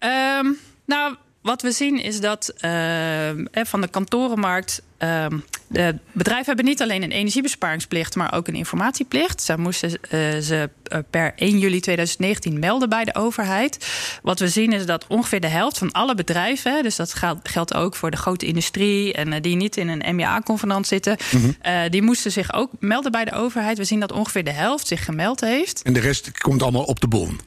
Um, 0.00 0.58
nou, 0.84 1.14
wat 1.48 1.62
we 1.62 1.72
zien 1.72 2.02
is 2.02 2.20
dat 2.20 2.52
uh, 2.64 3.30
van 3.52 3.80
de 3.80 3.88
kantorenmarkt. 3.88 4.82
Uh, 4.98 5.26
de 5.68 5.98
bedrijven 6.12 6.46
hebben 6.46 6.64
niet 6.64 6.82
alleen 6.82 7.02
een 7.02 7.10
energiebesparingsplicht, 7.10 8.14
maar 8.16 8.34
ook 8.34 8.48
een 8.48 8.54
informatieplicht. 8.54 9.42
Ze 9.42 9.58
moesten 9.58 9.90
uh, 9.90 10.38
ze 10.38 10.70
eh, 10.84 10.98
per 11.10 11.32
1 11.36 11.58
juli 11.58 11.80
2019 11.80 12.58
melden 12.58 12.88
bij 12.88 13.04
de 13.04 13.14
overheid. 13.14 13.86
Wat 14.22 14.38
we 14.38 14.48
zien 14.48 14.72
is 14.72 14.86
dat 14.86 15.06
ongeveer 15.06 15.40
de 15.40 15.46
helft 15.46 15.78
van 15.78 15.92
alle 15.92 16.14
bedrijven, 16.14 16.82
dus 16.82 16.96
dat 16.96 17.14
geldt 17.42 17.74
ook 17.74 17.96
voor 17.96 18.10
de 18.10 18.16
grote 18.16 18.46
industrie 18.46 19.12
en 19.12 19.42
die 19.42 19.56
niet 19.56 19.76
in 19.76 19.88
een 19.88 20.16
MEA-convenant 20.16 20.86
zitten, 20.86 21.16
mm 21.32 21.40
-hmm. 21.40 21.90
die 21.90 22.02
moesten 22.02 22.32
zich 22.32 22.52
ook 22.52 22.70
melden 22.78 23.12
bij 23.12 23.24
de 23.24 23.32
overheid. 23.32 23.78
We 23.78 23.84
zien 23.84 24.00
dat 24.00 24.12
ongeveer 24.12 24.44
de 24.44 24.50
helft 24.50 24.86
zich 24.86 25.04
gemeld 25.04 25.40
heeft. 25.40 25.82
En 25.82 25.92
de 25.92 26.00
rest 26.00 26.38
komt 26.38 26.62
allemaal 26.62 26.84
op 26.84 27.00
de 27.00 27.08
bon. 27.08 27.40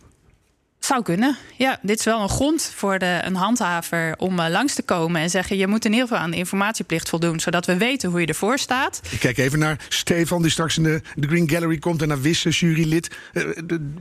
Zou 0.86 1.04
kunnen. 1.04 1.38
Ja, 1.58 1.80
dit 1.82 2.00
is 2.00 2.06
wel 2.06 2.22
een 2.22 2.30
grond 2.30 2.72
voor 2.76 3.00
de, 3.00 3.20
een 3.24 3.36
handhaver 3.36 4.14
om 4.18 4.40
uh, 4.40 4.46
langs 4.50 4.74
te 4.74 4.82
komen 4.82 5.22
en 5.22 5.30
zeggen: 5.30 5.58
je 5.58 5.68
moet 5.68 5.86
in 5.86 5.92
ieder 5.92 6.08
geval 6.08 6.24
aan 6.24 6.32
de 6.32 6.38
informatieplicht 6.38 7.10
voldoen, 7.10 7.40
zodat 7.40 7.66
we 7.66 7.78
weten 7.78 8.10
hoe 8.10 8.20
je 8.20 8.26
ervoor 8.26 8.58
staat. 8.58 9.02
Ik 9.10 9.20
kijk 9.20 9.38
even 9.38 9.60
naar 9.60 9.86
Stefan, 9.90 10.42
die 10.42 10.52
straks 10.52 10.78
in 10.78 10.84
de, 10.84 11.02
de 11.16 11.28
Green 11.28 11.50
Gallery 11.50 11.78
komt 11.78 12.02
en 12.02 12.08
naar 12.08 12.22
Wisse, 12.22 12.50
jurylid. 12.50 13.16
Uh, 13.34 13.44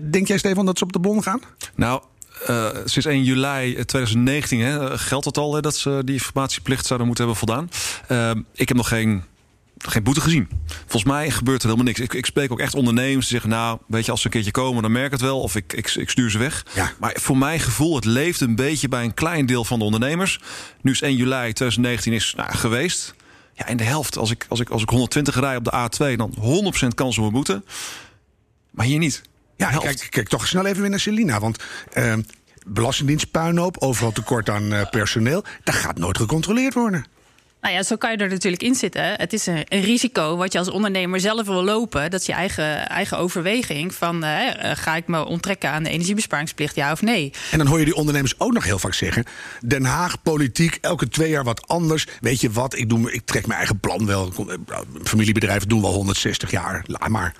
denk 0.01 0.29
jij, 0.29 0.39
Stefan, 0.39 0.67
dat 0.67 0.79
ze 0.79 0.85
op 0.85 0.93
de 0.93 0.99
bon 0.99 1.23
gaan? 1.23 1.41
Nou, 1.75 2.03
uh, 2.49 2.69
sinds 2.85 3.09
1 3.09 3.25
juli 3.25 3.85
2019 3.85 4.61
hè, 4.61 4.99
geldt 4.99 5.25
het 5.25 5.39
al 5.39 5.55
hè, 5.55 5.61
dat 5.61 5.77
ze 5.77 6.03
die 6.05 6.15
informatieplicht 6.15 6.87
zouden 6.87 7.07
moeten 7.07 7.27
hebben 7.27 7.47
voldaan. 7.47 7.71
Uh, 8.09 8.43
ik 8.55 8.69
heb 8.69 8.77
nog 8.77 8.89
geen 8.89 9.25
geen 9.89 10.03
boete 10.03 10.21
gezien. 10.21 10.49
Volgens 10.79 11.05
mij 11.05 11.31
gebeurt 11.31 11.63
er 11.63 11.69
helemaal 11.69 11.87
niks. 11.87 12.01
Ik, 12.01 12.15
ik 12.15 12.27
spreek 12.27 12.53
ook 12.53 12.61
echt 12.61 12.75
ondernemers 12.75 13.29
die 13.29 13.39
zeggen... 13.39 13.51
nou, 13.51 13.79
weet 13.87 14.05
je, 14.05 14.11
als 14.11 14.21
ze 14.21 14.27
een 14.27 14.33
keertje 14.33 14.51
komen, 14.51 14.83
dan 14.83 14.93
merk 14.93 15.07
ik 15.07 15.13
het 15.13 15.21
wel... 15.21 15.41
of 15.41 15.57
ik, 15.57 15.73
ik, 15.73 15.95
ik 15.95 16.11
stuur 16.11 16.31
ze 16.31 16.39
weg. 16.39 16.67
Ja. 16.75 16.93
Maar 16.99 17.17
voor 17.21 17.39
mijn 17.39 17.61
gevoel, 17.61 17.95
het 17.95 18.05
leeft 18.05 18.41
een 18.41 18.55
beetje 18.55 18.89
bij 18.89 19.05
een 19.05 19.15
klein 19.15 19.47
deel 19.47 19.65
van 19.65 19.79
de 19.79 19.85
ondernemers. 19.85 20.41
Nu 20.81 20.91
is 20.91 21.03
1 21.03 21.17
juli 21.17 21.53
2019 21.53 22.13
is 22.13 22.35
nou, 22.37 22.53
geweest. 22.53 23.15
Ja, 23.55 23.67
in 23.67 23.77
de 23.77 23.85
helft, 23.85 24.19
als 24.19 24.31
ik, 24.31 24.47
als, 24.49 24.61
ik, 24.61 24.71
als 24.71 24.83
ik 24.83 24.89
120 24.89 25.41
rij 25.41 25.57
op 25.57 25.65
de 25.65 25.73
A2... 25.73 26.17
dan 26.17 26.35
100% 26.85 26.87
kans 26.95 27.19
op 27.19 27.25
een 27.25 27.33
boete. 27.33 27.63
Maar 28.71 28.87
hier 28.87 28.99
niet. 28.99 29.23
Ja, 29.57 29.71
kijk, 29.71 30.07
kijk 30.11 30.29
toch 30.29 30.47
snel 30.47 30.67
even 30.67 30.81
weer 30.81 30.91
naar 30.91 31.01
Celina. 31.01 31.41
Want... 31.41 31.63
Uh, 31.95 32.15
Belastingdienst 32.67 33.31
puinhoop, 33.31 33.77
overal 33.79 34.13
tekort 34.13 34.51
aan 34.51 34.73
uh, 34.73 34.81
personeel. 34.91 35.45
Dat 35.65 35.75
gaat 35.75 35.99
nooit 35.99 36.17
gecontroleerd 36.17 36.75
worden. 36.75 37.05
Nou 37.61 37.75
ja, 37.75 37.83
zo 37.83 37.97
kan 37.97 38.11
je 38.11 38.17
er 38.17 38.29
natuurlijk 38.29 38.63
in 38.63 38.75
zitten. 38.75 39.03
Het 39.03 39.33
is 39.33 39.47
een, 39.47 39.65
een, 39.69 39.81
risico 39.81 40.37
wat 40.37 40.53
je 40.53 40.59
als 40.59 40.71
ondernemer 40.71 41.21
zelf 41.21 41.47
wil 41.47 41.65
lopen. 41.65 42.11
Dat 42.11 42.21
is 42.21 42.27
je 42.27 42.33
eigen, 42.33 42.89
eigen 42.89 43.19
overweging 43.19 43.95
van 43.95 44.25
uh, 44.25 44.39
ga 44.61 44.97
ik 44.97 45.07
me 45.07 45.25
onttrekken 45.25 45.71
aan 45.71 45.83
de 45.83 45.91
energiebesparingsplicht, 45.91 46.75
ja 46.75 46.93
of 46.93 47.03
nee. 47.03 47.33
En 47.51 47.59
dan 47.59 47.67
hoor 47.67 47.79
je 47.79 47.85
die 47.85 47.95
ondernemers 47.95 48.35
ook 48.39 48.53
nog 48.53 48.65
heel 48.65 48.79
vaak 48.79 48.95
zeggen: 48.95 49.25
Den 49.67 49.85
Haag, 49.85 50.23
politiek, 50.23 50.79
elke 50.81 51.09
twee 51.09 51.31
jaar 51.31 51.45
wat 51.45 51.69
anders. 51.69 52.07
Weet 52.21 52.41
je 52.41 52.51
wat, 52.51 52.77
ik, 52.77 52.89
doe, 52.89 53.13
ik 53.13 53.23
trek 53.25 53.47
mijn 53.47 53.59
eigen 53.59 53.81
plan 53.81 54.07
wel. 54.07 54.33
Eh, 54.49 54.79
familiebedrijven 55.03 55.69
doen 55.69 55.83
wel 55.83 55.93
160 55.93 56.51
jaar, 56.51 56.85
laat 56.87 57.09
maar. 57.09 57.35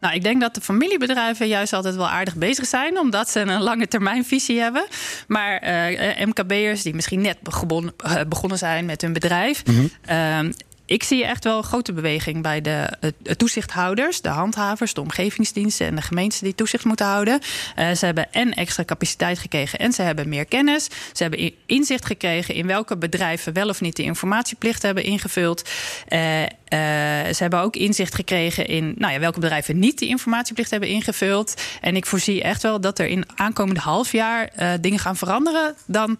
Nou, 0.00 0.14
ik 0.14 0.22
denk 0.22 0.40
dat 0.40 0.54
de 0.54 0.60
familiebedrijven 0.60 1.48
juist 1.48 1.72
altijd 1.72 1.96
wel 1.96 2.08
aardig 2.08 2.36
bezig 2.36 2.66
zijn, 2.66 2.98
omdat 2.98 3.30
ze 3.30 3.40
een 3.40 3.62
lange 3.62 3.88
termijn 3.88 4.24
visie 4.24 4.60
hebben. 4.60 4.86
Maar 5.26 5.62
uh, 5.62 6.26
MKB'ers 6.26 6.82
die 6.82 6.94
misschien 6.94 7.20
net 7.20 7.40
begonnen, 7.40 7.94
uh, 8.06 8.20
begonnen 8.28 8.58
zijn 8.58 8.84
met 8.84 9.00
hun 9.00 9.12
bedrijf. 9.12 9.62
Mm 9.66 9.90
-hmm. 10.06 10.52
Ik 10.90 11.02
zie 11.02 11.24
echt 11.24 11.44
wel 11.44 11.56
een 11.56 11.64
grote 11.64 11.92
beweging 11.92 12.42
bij 12.42 12.60
de, 12.60 12.90
de 13.18 13.36
toezichthouders, 13.36 14.20
de 14.20 14.28
handhavers, 14.28 14.94
de 14.94 15.00
omgevingsdiensten 15.00 15.86
en 15.86 15.94
de 15.94 16.02
gemeentes 16.02 16.38
die 16.38 16.54
toezicht 16.54 16.84
moeten 16.84 17.06
houden. 17.06 17.40
Uh, 17.78 17.90
ze 17.90 18.04
hebben 18.04 18.32
en 18.32 18.54
extra 18.54 18.84
capaciteit 18.84 19.38
gekregen 19.38 19.78
en 19.78 19.92
ze 19.92 20.02
hebben 20.02 20.28
meer 20.28 20.44
kennis. 20.44 20.88
Ze 21.12 21.22
hebben 21.22 21.52
inzicht 21.66 22.06
gekregen 22.06 22.54
in 22.54 22.66
welke 22.66 22.96
bedrijven 22.96 23.52
wel 23.52 23.68
of 23.68 23.80
niet 23.80 23.96
de 23.96 24.02
informatieplicht 24.02 24.82
hebben 24.82 25.04
ingevuld. 25.04 25.68
Uh, 26.08 26.42
uh, 26.42 26.48
ze 26.68 27.36
hebben 27.38 27.60
ook 27.60 27.76
inzicht 27.76 28.14
gekregen 28.14 28.66
in 28.66 28.94
nou 28.98 29.12
ja, 29.12 29.18
welke 29.18 29.40
bedrijven 29.40 29.78
niet 29.78 29.98
die 29.98 30.08
informatieplicht 30.08 30.70
hebben 30.70 30.88
ingevuld. 30.88 31.62
En 31.80 31.96
ik 31.96 32.06
voorzie 32.06 32.42
echt 32.42 32.62
wel 32.62 32.80
dat 32.80 32.98
er 32.98 33.06
in 33.06 33.24
aankomende 33.34 33.80
half 33.80 34.12
jaar 34.12 34.50
dingen 34.80 34.98
gaan 34.98 35.16
veranderen 35.16 35.74
dan 35.86 36.18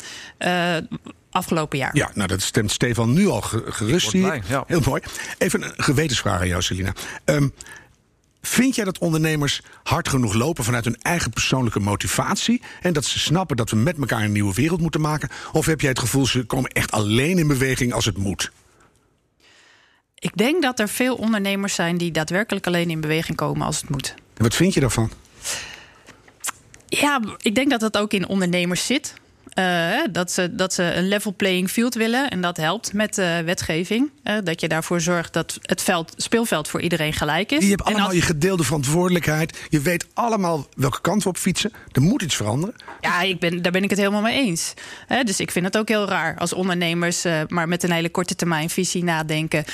afgelopen 1.31 1.79
jaar. 1.79 1.97
Ja, 1.97 2.11
nou 2.15 2.29
dat 2.29 2.43
stemt 2.43 2.71
Stefan 2.71 3.13
nu 3.13 3.27
al 3.27 3.41
gerust 3.41 4.13
hier. 4.13 4.43
Ja. 4.49 4.65
Heel 4.67 4.81
mooi. 4.85 5.03
Even 5.39 5.63
een 5.63 5.73
gewetensvraag 5.77 6.41
aan 6.41 6.49
jou, 6.49 6.63
Selina. 6.63 6.93
Um, 7.25 7.53
Vind 8.43 8.75
jij 8.75 8.85
dat 8.85 8.99
ondernemers 8.99 9.63
hard 9.83 10.09
genoeg 10.09 10.35
lopen 10.35 10.65
vanuit 10.65 10.85
hun 10.85 10.97
eigen 11.03 11.31
persoonlijke 11.31 11.81
motivatie? 11.81 12.63
En 12.81 12.93
dat 12.93 13.05
ze 13.05 13.19
snappen 13.19 13.57
dat 13.57 13.71
we 13.71 13.77
met 13.77 13.99
elkaar 13.99 14.23
een 14.23 14.33
nieuwe 14.33 14.55
wereld 14.55 14.81
moeten 14.81 15.01
maken? 15.01 15.29
Of 15.53 15.67
heb 15.67 15.81
jij 15.81 15.91
het 15.91 15.99
gevoel 15.99 16.27
ze 16.27 16.45
komen 16.45 16.71
echt 16.71 16.91
alleen 16.91 17.39
in 17.39 17.47
beweging 17.47 17.93
als 17.93 18.05
het 18.05 18.17
moet? 18.17 18.51
Ik 20.15 20.37
denk 20.37 20.63
dat 20.63 20.79
er 20.81 20.89
veel 20.89 21.15
ondernemers 21.15 21.75
zijn 21.75 21.99
die 21.99 22.11
daadwerkelijk 22.11 22.67
alleen 22.67 22.91
in 22.91 23.01
beweging 23.01 23.37
komen 23.37 23.67
als 23.67 23.81
het 23.81 23.91
moet. 23.91 24.15
En 24.37 24.43
wat 24.43 24.55
vind 24.55 24.75
je 24.75 24.81
daarvan? 24.81 25.11
Ja, 26.87 27.21
ik 27.39 27.55
denk 27.55 27.71
dat 27.71 27.81
dat 27.81 27.99
ook 27.99 28.13
in 28.13 28.29
ondernemers 28.29 28.87
zit. 28.87 29.15
Uh, 29.55 30.05
dat, 30.11 30.33
ze, 30.33 30.55
dat 30.55 30.75
ze 30.75 30.83
een 30.83 31.09
level 31.09 31.35
playing 31.37 31.71
field 31.71 31.95
willen. 31.95 32.31
En 32.31 32.41
dat 32.41 32.57
helpt 32.57 32.93
met 32.93 33.19
uh, 33.19 33.39
wetgeving. 33.39 34.11
Uh, 34.25 34.35
dat 34.45 34.61
je 34.61 34.69
daarvoor 34.69 35.01
zorgt 35.01 35.33
dat 35.33 35.59
het 35.63 35.83
veld, 35.83 36.13
speelveld 36.17 36.69
voor 36.69 36.81
iedereen 36.81 37.13
gelijk 37.13 37.53
is. 37.53 37.65
Je 37.65 37.71
hebt 37.71 37.85
allemaal 37.85 38.07
als... 38.07 38.15
je 38.15 38.23
gedeelde 38.23 38.65
verantwoordelijkheid. 38.65 39.59
Je 39.69 39.81
weet 39.81 40.07
allemaal 40.15 40.67
welke 40.77 41.01
kant 41.01 41.23
we 41.23 41.29
op 41.29 41.37
fietsen. 41.37 41.73
Er 41.93 42.03
moet 42.03 42.23
iets 42.23 42.37
veranderen. 42.37 42.75
Ja, 43.01 43.21
ik 43.23 43.39
ben, 43.39 43.63
daar 43.63 43.73
ben 43.73 43.83
ik 43.83 43.91
het 43.91 43.99
helemaal 43.99 44.21
mee 44.21 44.39
eens. 44.39 44.75
dus 45.25 45.41
ik 45.41 45.51
vind 45.51 45.65
het 45.65 45.77
ook 45.77 45.89
heel 45.89 46.09
raar 46.09 46.39
als 46.39 46.53
ondernemers 46.53 47.25
maar 47.49 47.69
met 47.69 47.83
een 47.83 47.93
hele 47.93 48.09
korte 48.09 48.35
termijn 48.35 48.71
visie 48.71 49.05
nadenken. 49.05 49.65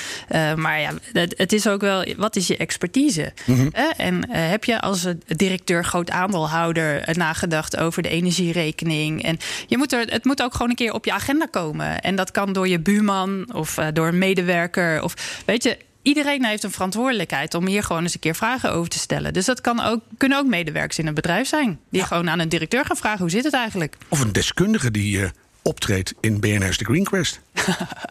maar 0.56 0.80
ja, 0.80 0.92
het, 1.12 1.34
het, 1.36 1.52
is 1.52 1.66
ook 1.68 1.80
wel, 1.80 2.14
wat 2.16 2.36
is 2.36 2.46
je 2.46 2.56
expertise? 2.56 3.32
Mm 3.44 3.56
-hmm. 3.56 3.70
en 3.96 4.30
heb 4.30 4.64
je 4.64 4.80
als 4.80 5.06
directeur, 5.26 5.84
groot 5.84 6.10
aandeelhouder 6.10 7.16
nagedacht 7.16 7.76
over 7.76 8.02
de 8.02 8.08
energierekening? 8.08 9.22
En 9.22 9.38
je 9.66 9.76
moet 9.76 9.92
er, 9.92 10.06
het 10.06 10.24
moet 10.24 10.42
ook 10.42 10.52
gewoon 10.52 10.68
een 10.68 10.76
keer 10.76 10.92
op 10.92 11.04
je 11.04 11.12
agenda 11.12 11.46
komen. 11.46 12.00
En 12.00 12.16
dat 12.16 12.30
kan 12.30 12.52
door 12.52 12.68
je 12.68 12.80
buurman 12.80 13.54
of 13.54 13.78
uh, 13.78 13.86
door 13.92 14.06
een 14.06 14.18
medewerker. 14.18 15.02
Of 15.02 15.42
weet 15.46 15.62
je, 15.62 15.78
iedereen 16.02 16.44
heeft 16.44 16.62
een 16.62 16.70
verantwoordelijkheid 16.70 17.54
om 17.54 17.66
hier 17.66 17.82
gewoon 17.82 18.02
eens 18.02 18.14
een 18.14 18.20
keer 18.20 18.34
vragen 18.34 18.72
over 18.72 18.90
te 18.90 18.98
stellen. 18.98 19.32
Dus 19.32 19.44
dat 19.44 19.60
kan 19.60 19.80
ook, 19.80 20.00
kunnen 20.16 20.38
ook 20.38 20.46
medewerkers 20.46 20.98
in 20.98 21.06
een 21.06 21.14
bedrijf 21.14 21.48
zijn. 21.48 21.78
Die 21.90 22.00
ja. 22.00 22.06
gewoon 22.06 22.30
aan 22.30 22.38
een 22.38 22.48
directeur 22.48 22.84
gaan 22.84 22.96
vragen: 22.96 23.20
hoe 23.20 23.30
zit 23.30 23.44
het 23.44 23.54
eigenlijk? 23.54 23.96
Of 24.08 24.20
een 24.20 24.32
deskundige 24.32 24.90
die. 24.90 25.18
Uh 25.18 25.28
optreedt 25.66 26.14
in 26.20 26.40
BNR's 26.40 26.76
The 26.76 26.84
Green 26.84 27.04
Quest. 27.04 27.40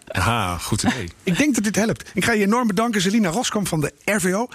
Aha, 0.08 0.58
goed 0.58 0.84
idee. 0.84 1.10
Ik 1.24 1.38
denk 1.38 1.56
dat 1.56 1.64
dit 1.64 1.76
helpt. 1.76 2.12
Ik 2.14 2.26
ga 2.26 2.32
je 2.32 2.44
enorm 2.44 2.68
bedanken, 2.68 3.02
Selina 3.02 3.30
Roskamp 3.30 3.68
van 3.68 3.82
de 3.82 3.94
RVO. 4.06 4.48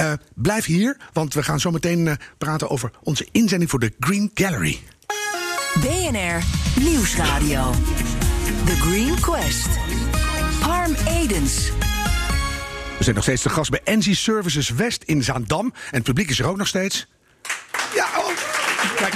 Uh, 0.00 0.12
blijf 0.34 0.64
hier, 0.64 0.96
want 1.12 1.34
we 1.34 1.42
gaan 1.42 1.60
zo 1.60 1.70
meteen 1.70 2.06
uh, 2.06 2.12
praten 2.38 2.70
over 2.70 2.90
onze 3.02 3.28
inzending 3.32 3.70
voor 3.70 3.80
de 3.80 3.92
Green 3.98 4.30
Gallery. 4.34 4.80
BNR 5.80 6.42
Nieuwsradio. 6.80 7.70
The 8.64 8.76
Green 8.76 9.20
Quest. 9.20 9.68
Harm 10.60 10.94
Edens. 11.08 11.70
We 12.98 13.04
zijn 13.04 13.14
nog 13.14 13.24
steeds 13.24 13.42
de 13.42 13.48
gast 13.48 13.70
bij 13.70 13.80
Engie 13.84 14.14
Services 14.14 14.68
West 14.68 15.02
in 15.02 15.22
Zaandam. 15.22 15.64
En 15.66 15.72
het 15.90 16.02
publiek 16.02 16.30
is 16.30 16.38
er 16.38 16.46
ook 16.46 16.56
nog 16.56 16.66
steeds. 16.66 17.06
Ja, 17.94 18.06
oh. 18.16 18.30
Kijk. 18.96 19.14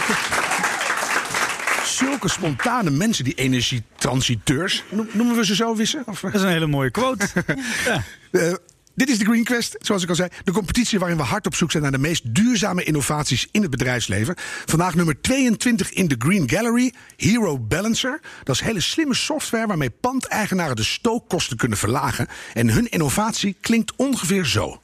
Zulke 1.85 2.29
spontane 2.29 2.91
mensen, 2.91 3.25
die 3.25 3.35
energietransiteurs. 3.35 4.85
Noemen 4.91 5.37
we 5.37 5.45
ze 5.45 5.55
zo, 5.55 5.77
Wissen? 5.77 6.03
Of? 6.07 6.21
Dat 6.21 6.35
is 6.35 6.43
een 6.43 6.49
hele 6.49 6.67
mooie 6.67 6.91
quote. 6.91 7.29
ja. 7.85 8.03
Uh, 8.31 8.55
dit 8.99 9.09
is 9.09 9.19
de 9.19 9.25
Green 9.25 9.45
Quest, 9.45 9.77
zoals 9.81 10.03
ik 10.03 10.09
al 10.09 10.15
zei. 10.15 10.29
De 10.45 10.53
competitie 10.53 10.99
waarin 10.99 11.17
we 11.17 11.23
hard 11.23 11.47
op 11.47 11.55
zoek 11.55 11.71
zijn 11.71 11.83
naar 11.83 11.93
de 11.93 11.99
meest 11.99 12.35
duurzame 12.35 12.85
innovaties 12.85 13.49
in 13.51 13.63
het 13.63 13.71
bedrijfsleven. 13.71 14.35
Vandaag 14.67 14.95
nummer 14.95 15.21
22 15.21 15.93
in 15.93 16.09
de 16.09 16.15
Green 16.19 16.51
Gallery, 16.51 16.93
Hero 17.17 17.59
Balancer. 17.59 18.21
Dat 18.45 18.55
is 18.55 18.61
hele 18.61 18.81
slimme 18.81 19.15
software 19.15 19.67
waarmee 19.67 19.91
pandeigenaren 19.91 20.77
de 20.77 20.85
stookkosten 20.85 21.57
kunnen 21.57 21.79
verlagen. 21.79 22.29
En 22.55 22.71
hun 22.71 22.89
innovatie 22.89 23.57
klinkt 23.61 23.93
ongeveer 23.97 24.45
zo. 24.45 24.81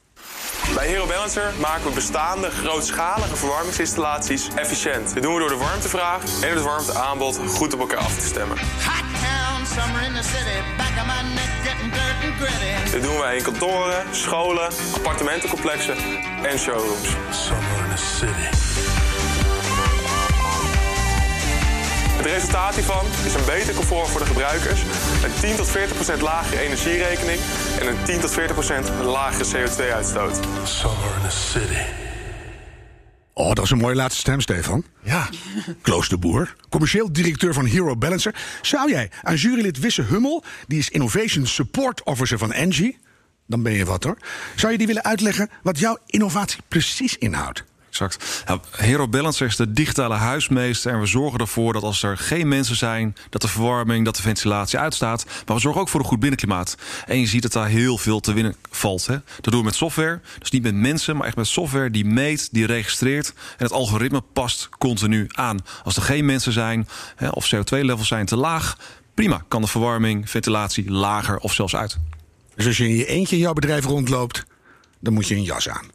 Bij 0.75 0.87
Hero 0.87 1.07
Balancer 1.07 1.53
maken 1.61 1.89
we 1.89 1.95
bestaande 1.95 2.51
grootschalige 2.51 3.37
verwarmingsinstallaties 3.37 4.49
efficiënt. 4.57 5.15
Dit 5.15 5.23
doen 5.23 5.35
we 5.35 5.41
door 5.41 5.49
de 5.49 5.57
warmtevraag 5.57 6.43
en 6.43 6.51
het 6.51 6.63
warmteaanbod 6.63 7.41
goed 7.47 7.75
op 7.75 7.81
elkaar 7.81 7.99
af 7.99 8.19
te 8.19 8.27
stemmen. 8.27 8.57
Dit 12.91 13.03
doen 13.03 13.19
wij 13.19 13.37
in 13.37 13.43
kantoren, 13.43 14.05
scholen, 14.11 14.69
appartementencomplexen 14.95 15.97
en 16.43 16.59
showrooms. 16.59 17.09
Summer 17.31 17.85
in 17.85 17.95
the 17.95 18.03
city. 18.19 18.47
Het 22.17 22.27
resultaat 22.27 22.75
hiervan 22.75 23.07
is 23.25 23.35
een 23.35 23.45
beter 23.45 23.75
comfort 23.75 24.09
voor 24.09 24.21
de 24.21 24.27
gebruikers, 24.27 24.81
een 25.25 25.33
10 25.41 25.57
tot 25.57 25.69
40 25.69 25.95
procent 25.95 26.21
lagere 26.21 26.61
energierekening 26.61 27.41
en 27.81 27.87
een 27.87 27.99
10 28.05 28.21
tot 28.21 28.31
40 28.31 28.53
procent 28.53 28.89
lagere 29.05 29.45
CO2-uitstoot. 29.45 30.39
Summer 30.65 31.15
in 31.23 31.29
the 31.29 31.37
city. 31.37 32.04
Oh, 33.37 33.53
dat 33.53 33.65
is 33.65 33.71
een 33.71 33.79
mooie 33.79 33.95
laatste 33.95 34.21
stem, 34.21 34.41
Stefan. 34.41 34.85
Ja. 35.03 35.29
Kloos 35.83 36.09
de 36.09 36.19
Boer, 36.19 36.57
commercieel 36.69 37.13
directeur 37.13 37.55
van 37.55 37.65
Hero 37.65 37.97
Balancer. 37.97 38.35
Zou 38.63 38.91
jij 38.91 39.11
aan 39.23 39.35
jurylid 39.35 39.79
Wisse 39.79 40.03
Hummel, 40.03 40.45
die 40.67 40.79
is 40.79 40.89
Innovation 40.89 41.47
Support 41.47 42.03
Officer 42.03 42.39
van 42.39 42.53
Engie... 42.53 42.99
dan 43.47 43.63
ben 43.63 43.73
je 43.73 43.85
wat 43.85 44.05
hoor. 44.05 44.17
Zou 44.57 44.73
je 44.73 44.79
die 44.79 44.87
willen 44.87 45.05
uitleggen 45.05 45.51
wat 45.63 45.79
jouw 45.79 45.99
innovatie 46.07 46.61
precies 46.69 47.19
inhoudt? 47.19 47.65
Exact. 48.01 48.45
Ja, 48.47 48.61
Hero 48.71 49.09
is 49.39 49.57
de 49.57 49.73
digitale 49.73 50.15
huismeester. 50.15 50.93
En 50.93 51.01
we 51.01 51.07
zorgen 51.07 51.41
ervoor 51.41 51.73
dat 51.73 51.83
als 51.83 52.03
er 52.03 52.19
geen 52.19 52.49
mensen 52.49 52.77
zijn, 52.77 53.17
dat 53.31 53.43
de 53.43 53.49
verwarming, 53.49 54.05
dat 54.05 54.17
de 54.17 54.23
ventilatie 54.23 54.79
uitstaat. 54.79 55.25
Maar 55.47 55.57
we 55.57 55.63
zorgen 55.63 55.81
ook 55.81 55.89
voor 55.89 56.01
een 56.01 56.07
goed 56.07 56.21
binnenklimaat. 56.21 56.77
En 57.07 57.21
je 57.21 57.27
ziet 57.27 57.43
dat 57.43 57.53
daar 57.53 57.69
heel 57.69 57.99
veel 57.99 58.21
te 58.21 58.33
winnen 58.33 58.57
valt. 58.71 59.07
Hè? 59.07 59.15
Dat 59.15 59.45
doen 59.53 59.59
we 59.59 59.65
met 59.65 59.75
software. 59.75 60.21
Dus 60.39 60.51
niet 60.51 60.63
met 60.63 60.75
mensen, 60.75 61.17
maar 61.17 61.27
echt 61.27 61.37
met 61.37 61.47
software 61.47 61.91
die 61.91 62.05
meet, 62.05 62.49
die 62.53 62.67
registreert. 62.67 63.29
En 63.37 63.65
het 63.65 63.73
algoritme 63.73 64.23
past 64.33 64.69
continu 64.79 65.27
aan. 65.29 65.59
Als 65.85 65.97
er 65.97 66.03
geen 66.03 66.25
mensen 66.25 66.53
zijn 66.53 66.89
hè, 67.17 67.29
of 67.29 67.55
CO2-levels 67.55 68.09
zijn 68.09 68.27
te 68.27 68.37
laag, 68.37 68.79
prima. 69.15 69.45
Kan 69.49 69.61
de 69.61 69.69
verwarming, 69.69 70.31
ventilatie 70.31 70.91
lager 70.91 71.39
of 71.39 71.53
zelfs 71.53 71.77
uit. 71.77 71.99
Dus 72.55 72.67
als 72.67 72.77
je 72.77 72.89
in 72.89 72.97
je 72.97 73.07
eentje 73.07 73.39
jouw 73.39 73.53
bedrijf 73.53 73.85
rondloopt, 73.85 74.45
dan 75.01 75.13
moet 75.13 75.29
je 75.29 75.35
een 75.35 75.43
jas 75.43 75.69
aan 75.69 75.94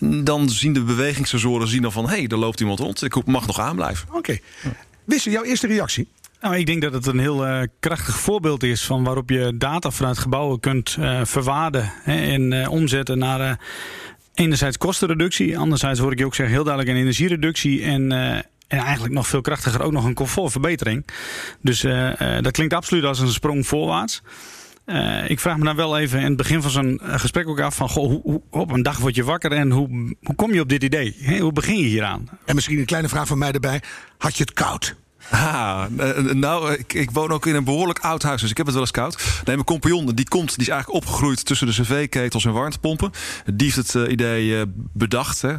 dan 0.00 0.48
zien 0.48 0.72
de 0.72 0.82
bewegingssensoren 0.82 1.68
zien 1.68 1.82
dan 1.82 1.92
van... 1.92 2.08
hé, 2.08 2.16
hey, 2.16 2.26
er 2.26 2.36
loopt 2.36 2.60
iemand 2.60 2.78
rond, 2.78 3.02
ik 3.02 3.26
mag 3.26 3.46
nog 3.46 3.60
aanblijven. 3.60 4.08
Oké. 4.08 4.16
Okay. 4.18 4.40
Jouw 5.24 5.42
eerste 5.42 5.66
reactie? 5.66 6.08
Nou, 6.40 6.56
ik 6.56 6.66
denk 6.66 6.82
dat 6.82 6.92
het 6.92 7.06
een 7.06 7.18
heel 7.18 7.46
uh, 7.46 7.62
krachtig 7.80 8.18
voorbeeld 8.18 8.62
is 8.62 8.84
van 8.84 9.04
waarop 9.04 9.30
je 9.30 9.52
data 9.56 9.90
vanuit 9.90 10.18
gebouwen 10.18 10.60
kunt 10.60 10.96
uh, 10.98 11.20
verwaarden 11.24 11.92
hè, 12.02 12.32
en 12.32 12.52
uh, 12.52 12.70
omzetten 12.70 13.18
naar 13.18 13.60
enerzijds 14.34 14.76
kostenreductie, 14.76 15.58
anderzijds 15.58 16.00
hoor 16.00 16.12
ik 16.12 16.18
je 16.18 16.24
ook 16.24 16.34
zeggen 16.34 16.54
heel 16.54 16.64
duidelijk 16.64 16.96
een 16.96 17.02
energiereductie 17.02 17.82
en 17.82 18.12
en 18.68 18.78
eigenlijk 18.78 19.14
nog 19.14 19.26
veel 19.26 19.40
krachtiger 19.40 19.82
ook 19.82 19.92
nog 19.92 20.04
een 20.04 20.14
comfortverbetering. 20.14 21.06
Dus 21.60 21.80
dat 22.40 22.50
klinkt 22.50 22.74
absoluut 22.74 23.04
als 23.04 23.18
een 23.18 23.28
sprong 23.28 23.66
voorwaarts. 23.66 24.22
Uh, 24.90 25.30
ik 25.30 25.40
vraag 25.40 25.56
me 25.56 25.64
dan 25.64 25.76
wel 25.76 25.98
even 25.98 26.18
in 26.18 26.26
het 26.26 26.36
begin 26.36 26.62
van 26.62 26.70
zo'n 26.70 27.00
gesprek 27.02 27.48
ook 27.48 27.60
af 27.60 27.76
van... 27.76 27.88
Goh, 27.88 28.08
hoe, 28.08 28.20
hoe, 28.22 28.42
op 28.50 28.72
een 28.72 28.82
dag 28.82 28.98
word 28.98 29.14
je 29.14 29.24
wakker 29.24 29.52
en 29.52 29.70
hoe, 29.70 30.16
hoe 30.22 30.34
kom 30.34 30.54
je 30.54 30.60
op 30.60 30.68
dit 30.68 30.82
idee? 30.82 31.40
Hoe 31.40 31.52
begin 31.52 31.78
je 31.78 31.86
hieraan? 31.86 32.28
En 32.44 32.54
misschien 32.54 32.78
een 32.78 32.84
kleine 32.84 33.08
vraag 33.08 33.26
van 33.26 33.38
mij 33.38 33.52
erbij. 33.52 33.82
Had 34.18 34.36
je 34.36 34.42
het 34.42 34.52
koud? 34.52 34.96
Ah, 35.30 35.84
nou, 36.32 36.72
ik, 36.72 36.92
ik, 36.92 37.10
woon 37.10 37.30
ook 37.30 37.46
in 37.46 37.54
een 37.54 37.64
behoorlijk 37.64 37.98
oud 37.98 38.22
huis, 38.22 38.40
dus 38.40 38.50
ik 38.50 38.56
heb 38.56 38.66
het 38.66 38.74
wel 38.74 38.84
eens 38.84 38.92
koud. 38.92 39.16
Nee, 39.16 39.54
mijn 39.54 39.64
compagnon, 39.64 40.06
die 40.06 40.28
komt, 40.28 40.48
die 40.48 40.66
is 40.66 40.68
eigenlijk 40.68 41.02
opgegroeid 41.04 41.44
tussen 41.44 41.66
de 41.66 41.72
cv-ketels 41.72 42.44
en 42.44 42.52
warmtepompen. 42.52 43.10
Die 43.54 43.72
heeft 43.72 43.92
het 43.92 44.08
idee 44.10 44.64
bedacht. 44.92 45.42
Hè. 45.42 45.52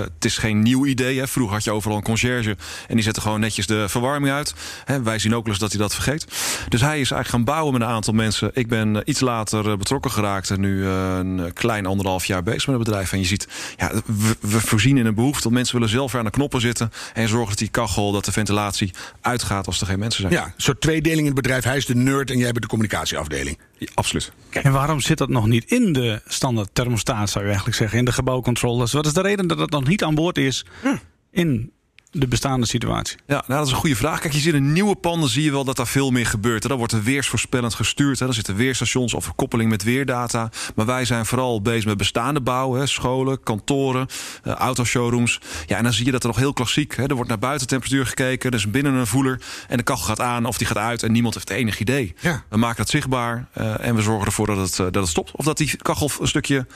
Het 0.00 0.24
is 0.24 0.38
geen 0.38 0.62
nieuw 0.62 0.86
idee. 0.86 1.18
Hè. 1.18 1.28
Vroeger 1.28 1.54
had 1.54 1.64
je 1.64 1.70
overal 1.70 1.96
een 1.96 2.02
conciërge 2.02 2.56
en 2.88 2.94
die 2.94 3.04
zette 3.04 3.20
gewoon 3.20 3.40
netjes 3.40 3.66
de 3.66 3.88
verwarming 3.88 4.34
uit. 4.34 4.54
Hè, 4.84 5.02
wij 5.02 5.18
zien 5.18 5.34
ook 5.34 5.46
eens 5.46 5.58
dat 5.58 5.70
hij 5.70 5.80
dat 5.80 5.94
vergeet. 5.94 6.26
Dus 6.68 6.80
hij 6.80 7.00
is 7.00 7.10
eigenlijk 7.10 7.28
gaan 7.28 7.44
bouwen 7.44 7.72
met 7.72 7.82
een 7.82 7.94
aantal 7.94 8.14
mensen. 8.14 8.50
Ik 8.52 8.68
ben 8.68 9.02
iets 9.04 9.20
later 9.20 9.76
betrokken 9.76 10.10
geraakt 10.10 10.50
en 10.50 10.60
nu 10.60 10.86
een 10.86 11.50
klein 11.52 11.86
anderhalf 11.86 12.24
jaar 12.24 12.42
bezig 12.42 12.66
met 12.66 12.76
het 12.76 12.84
bedrijf. 12.84 13.12
En 13.12 13.18
je 13.18 13.24
ziet, 13.24 13.48
ja, 13.76 13.92
we, 14.06 14.36
we 14.40 14.60
voorzien 14.60 14.98
in 14.98 15.06
een 15.06 15.14
behoefte 15.14 15.42
dat 15.42 15.52
mensen 15.52 15.74
willen 15.74 15.88
zelf 15.88 16.14
aan 16.14 16.24
de 16.24 16.30
knoppen 16.30 16.60
zitten 16.60 16.92
en 17.14 17.28
zorgen 17.28 17.48
dat 17.48 17.58
die 17.58 17.68
kachel, 17.68 18.12
dat 18.12 18.24
de 18.24 18.32
ventilatie 18.32 18.92
uitgaat 19.20 19.66
als 19.66 19.80
er 19.80 19.86
geen 19.86 19.98
mensen 19.98 20.20
zijn. 20.20 20.32
Ja, 20.32 20.44
een 20.44 20.52
soort 20.56 20.80
tweedeling 20.80 21.20
in 21.20 21.26
het 21.26 21.34
bedrijf. 21.34 21.64
Hij 21.64 21.76
is 21.76 21.86
de 21.86 21.94
nerd 21.94 22.30
en 22.30 22.38
jij 22.38 22.50
bent 22.50 22.62
de 22.62 22.68
communicatieafdeling. 22.68 23.58
Ja, 23.78 23.86
absoluut. 23.94 24.32
En 24.50 24.72
waarom 24.72 25.00
zit 25.00 25.18
dat 25.18 25.28
nog 25.28 25.46
niet 25.46 25.70
in 25.70 25.92
de 25.92 26.20
standaard 26.26 26.68
thermostaat, 26.72 27.30
zou 27.30 27.40
je 27.40 27.50
eigenlijk 27.50 27.78
zeggen, 27.78 27.98
in 27.98 28.04
de 28.04 28.12
gebouwcontroles? 28.12 28.92
Wat 28.92 29.06
is 29.06 29.12
de 29.12 29.22
reden 29.22 29.46
dat 29.46 29.58
dat 29.58 29.70
nog 29.70 29.86
niet 29.86 30.04
aan 30.04 30.14
boord 30.14 30.38
is 30.38 30.64
hm. 30.82 30.96
in 31.30 31.72
de 32.20 32.28
bestaande 32.28 32.66
situatie? 32.66 33.16
Ja, 33.26 33.34
nou, 33.34 33.58
dat 33.58 33.66
is 33.66 33.72
een 33.72 33.78
goede 33.78 33.96
vraag. 33.96 34.20
Kijk, 34.20 34.32
je 34.32 34.40
ziet 34.40 34.54
in 34.54 34.72
nieuwe 34.72 34.94
panden 34.94 35.28
zie 35.28 35.42
je 35.42 35.50
wel 35.50 35.64
dat 35.64 35.76
daar 35.76 35.86
veel 35.86 36.10
meer 36.10 36.26
gebeurt. 36.26 36.68
Dan 36.68 36.78
wordt 36.78 36.92
er 36.92 37.02
weersvoorspellend 37.02 37.74
gestuurd. 37.74 38.18
Hè. 38.18 38.24
Dan 38.24 38.34
zitten 38.34 38.56
weerstations 38.56 39.14
of 39.14 39.34
koppeling 39.34 39.70
met 39.70 39.82
weerdata. 39.82 40.50
Maar 40.74 40.86
wij 40.86 41.04
zijn 41.04 41.26
vooral 41.26 41.62
bezig 41.62 41.84
met 41.84 41.96
bestaande 41.96 42.40
bouw. 42.40 42.74
Hè. 42.74 42.86
Scholen, 42.86 43.42
kantoren, 43.42 44.06
uh, 44.44 44.52
autoshowrooms. 44.52 45.40
Ja, 45.66 45.76
en 45.76 45.82
dan 45.82 45.92
zie 45.92 46.04
je 46.04 46.12
dat 46.12 46.22
er 46.22 46.28
nog 46.28 46.36
heel 46.36 46.52
klassiek... 46.52 46.96
Hè. 46.96 47.06
Er 47.06 47.14
wordt 47.14 47.28
naar 47.28 47.38
buitentemperatuur 47.38 48.06
gekeken. 48.06 48.50
Er 48.50 48.56
is 48.56 48.70
binnen 48.70 48.94
een 48.94 49.06
voeler. 49.06 49.40
En 49.68 49.76
de 49.76 49.82
kachel 49.82 50.04
gaat 50.04 50.20
aan 50.20 50.44
of 50.44 50.58
die 50.58 50.66
gaat 50.66 50.76
uit. 50.76 51.02
En 51.02 51.12
niemand 51.12 51.34
heeft 51.34 51.50
enig 51.50 51.80
idee. 51.80 52.14
Ja. 52.20 52.42
We 52.48 52.56
maken 52.56 52.76
dat 52.76 52.88
zichtbaar. 52.88 53.48
Uh, 53.58 53.86
en 53.86 53.94
we 53.94 54.02
zorgen 54.02 54.26
ervoor 54.26 54.46
dat 54.46 54.56
het, 54.56 54.72
uh, 54.72 54.76
dat 54.76 54.94
het 54.94 55.08
stopt. 55.08 55.30
Of 55.30 55.44
dat 55.44 55.56
die 55.56 55.76
kachel 55.76 56.10
een 56.20 56.28
stukje 56.28 56.66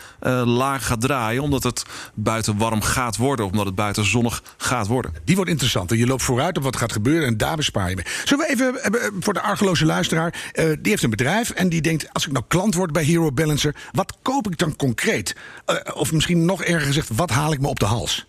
laag 0.45 0.87
gaat 0.87 1.01
draaien. 1.01 1.43
Omdat 1.43 1.63
het 1.63 1.83
buiten 2.15 2.57
warm 2.57 2.83
gaat 2.83 3.17
worden. 3.17 3.45
Of 3.45 3.51
omdat 3.51 3.67
het 3.67 3.75
buiten 3.75 4.05
zonnig 4.05 4.43
gaat 4.57 4.87
worden. 4.87 5.13
Die 5.31 5.39
wordt 5.39 5.55
interessant. 5.55 5.91
Je 5.91 6.07
loopt 6.07 6.23
vooruit 6.23 6.57
op 6.57 6.63
wat 6.63 6.77
gaat 6.77 6.93
gebeuren 6.93 7.27
en 7.27 7.37
daar 7.37 7.57
bespaar 7.57 7.89
je 7.89 7.97
mee. 7.97 8.05
Zullen 8.25 8.47
we 8.47 8.53
even 8.53 8.83
eh, 8.83 9.09
voor 9.21 9.33
de 9.33 9.41
argeloze 9.41 9.85
luisteraar. 9.85 10.35
Uh, 10.55 10.65
die 10.65 10.91
heeft 10.91 11.03
een 11.03 11.11
bedrijf 11.11 11.51
en 11.51 11.69
die 11.69 11.81
denkt: 11.81 12.13
als 12.13 12.27
ik 12.27 12.33
nou 12.33 12.45
klant 12.49 12.75
word 12.75 12.93
bij 12.93 13.05
Hero 13.05 13.33
Balancer, 13.33 13.75
wat 13.93 14.17
koop 14.23 14.51
ik 14.51 14.59
dan 14.59 14.77
concreet? 14.77 15.37
Of 15.95 16.13
misschien 16.13 16.45
nog 16.45 16.63
erger 16.63 16.87
gezegd, 16.87 17.09
wat 17.15 17.31
haal 17.31 17.53
ik 17.53 17.61
me 17.61 17.69
op 17.69 17.81
de 17.81 17.87
hals? 17.87 18.27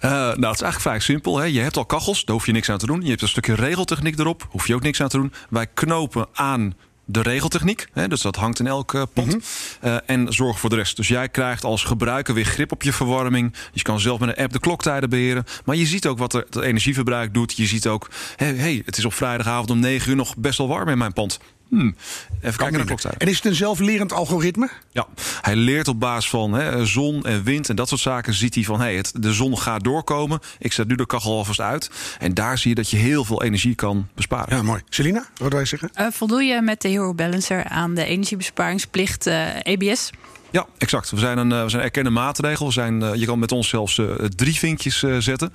Nou, 0.00 0.28
het 0.28 0.38
is 0.38 0.44
eigenlijk 0.44 0.80
vrij 0.80 1.00
simpel. 1.00 1.38
Hè. 1.38 1.44
Je 1.44 1.60
hebt 1.60 1.76
al 1.76 1.86
kachels, 1.86 2.24
daar 2.24 2.36
hoef 2.36 2.46
je 2.46 2.52
niks 2.52 2.70
aan 2.70 2.78
te 2.78 2.86
doen. 2.86 3.02
Je 3.02 3.08
hebt 3.08 3.22
een 3.22 3.28
stukje 3.28 3.54
regeltechniek 3.54 4.18
erop, 4.18 4.46
hoef 4.50 4.66
je 4.66 4.74
ook 4.74 4.82
niks 4.82 5.00
aan 5.00 5.08
te 5.08 5.16
doen. 5.16 5.32
Wij 5.48 5.66
knopen 5.74 6.26
aan 6.32 6.74
de 7.04 7.22
regeltechniek. 7.22 7.86
Hè, 7.92 8.08
dus 8.08 8.20
dat 8.20 8.36
hangt 8.36 8.58
in 8.58 8.66
elke 8.66 9.08
pot. 9.12 9.24
Mm 9.26 9.30
-hmm. 9.30 9.90
uh, 9.90 9.96
en 10.06 10.32
zorg 10.32 10.58
voor 10.58 10.70
de 10.70 10.76
rest. 10.76 10.96
Dus 10.96 11.08
jij 11.08 11.28
krijgt 11.28 11.64
als 11.64 11.84
gebruiker 11.84 12.34
weer 12.34 12.44
grip 12.44 12.72
op 12.72 12.82
je 12.82 12.92
verwarming. 12.92 13.54
Je 13.72 13.82
kan 13.82 14.00
zelf 14.00 14.20
met 14.20 14.28
een 14.28 14.44
app 14.44 14.52
de 14.52 14.60
kloktijden 14.60 15.10
beheren. 15.10 15.44
Maar 15.64 15.76
je 15.76 15.86
ziet 15.86 16.06
ook 16.06 16.18
wat 16.18 16.32
het 16.32 16.56
energieverbruik 16.56 17.34
doet. 17.34 17.56
Je 17.56 17.66
ziet 17.66 17.86
ook, 17.86 18.10
hé, 18.36 18.46
hey, 18.46 18.54
hey, 18.54 18.82
het 18.84 18.96
is 18.96 19.04
op 19.04 19.14
vrijdagavond 19.14 19.70
om 19.70 19.78
9 19.78 20.10
uur 20.10 20.16
nog 20.16 20.36
best 20.36 20.58
wel 20.58 20.68
warm 20.68 20.88
in 20.88 20.98
mijn 20.98 21.12
pand. 21.12 21.38
Hmm. 21.78 21.96
Even 22.36 22.56
kijken 22.56 22.70
naar 22.70 22.80
de 22.80 22.86
kloktijd. 22.86 23.16
En 23.16 23.28
is 23.28 23.36
het 23.36 23.44
een 23.44 23.54
zelflerend 23.54 24.12
algoritme? 24.12 24.68
Ja, 24.90 25.06
hij 25.40 25.56
leert 25.56 25.88
op 25.88 26.00
basis 26.00 26.30
van 26.30 26.52
hè, 26.52 26.86
zon 26.86 27.24
en 27.24 27.42
wind 27.42 27.68
en 27.68 27.76
dat 27.76 27.88
soort 27.88 28.00
zaken. 28.00 28.34
Ziet 28.34 28.54
hij 28.54 28.64
van 28.64 28.80
hey, 28.80 28.96
het, 28.96 29.12
de 29.16 29.32
zon 29.32 29.58
gaat 29.58 29.84
doorkomen. 29.84 30.40
Ik 30.58 30.72
zet 30.72 30.88
nu 30.88 30.94
de 30.94 31.06
kachel 31.06 31.36
alvast 31.36 31.60
uit. 31.60 31.90
En 32.18 32.34
daar 32.34 32.58
zie 32.58 32.68
je 32.68 32.74
dat 32.74 32.90
je 32.90 32.96
heel 32.96 33.24
veel 33.24 33.42
energie 33.42 33.74
kan 33.74 34.08
besparen. 34.14 34.56
Ja, 34.56 34.62
mooi. 34.62 34.82
Selina, 34.88 35.26
wat 35.36 35.50
wil 35.50 35.60
je 35.60 35.66
zeggen? 35.66 35.90
Uh, 36.00 36.06
voldoe 36.10 36.42
je 36.42 36.60
met 36.62 36.82
de 36.82 36.88
Hero 36.88 37.14
Balancer 37.14 37.64
aan 37.64 37.94
de 37.94 38.04
energiebesparingsplicht 38.04 39.26
uh, 39.26 39.46
EBS? 39.62 40.10
Ja, 40.54 40.66
exact. 40.78 41.10
We 41.10 41.18
zijn 41.18 41.38
een, 41.38 41.48
we 41.48 41.68
zijn 41.68 41.72
een 41.72 41.80
erkende 41.80 42.10
maatregel. 42.10 42.66
We 42.66 42.72
zijn, 42.72 43.02
uh, 43.02 43.14
je 43.14 43.26
kan 43.26 43.38
met 43.38 43.52
ons 43.52 43.68
zelfs 43.68 43.98
uh, 43.98 44.14
drie 44.14 44.54
vinkjes 44.54 45.02
uh, 45.02 45.16
zetten. 45.18 45.52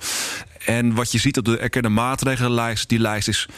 En 0.66 0.94
wat 0.94 1.12
je 1.12 1.18
ziet 1.18 1.38
op 1.38 1.44
de 1.44 1.58
erkende 1.58 1.88
maatregelenlijst, 1.88 2.88
die 2.88 2.98
lijst 2.98 3.28
is 3.28 3.48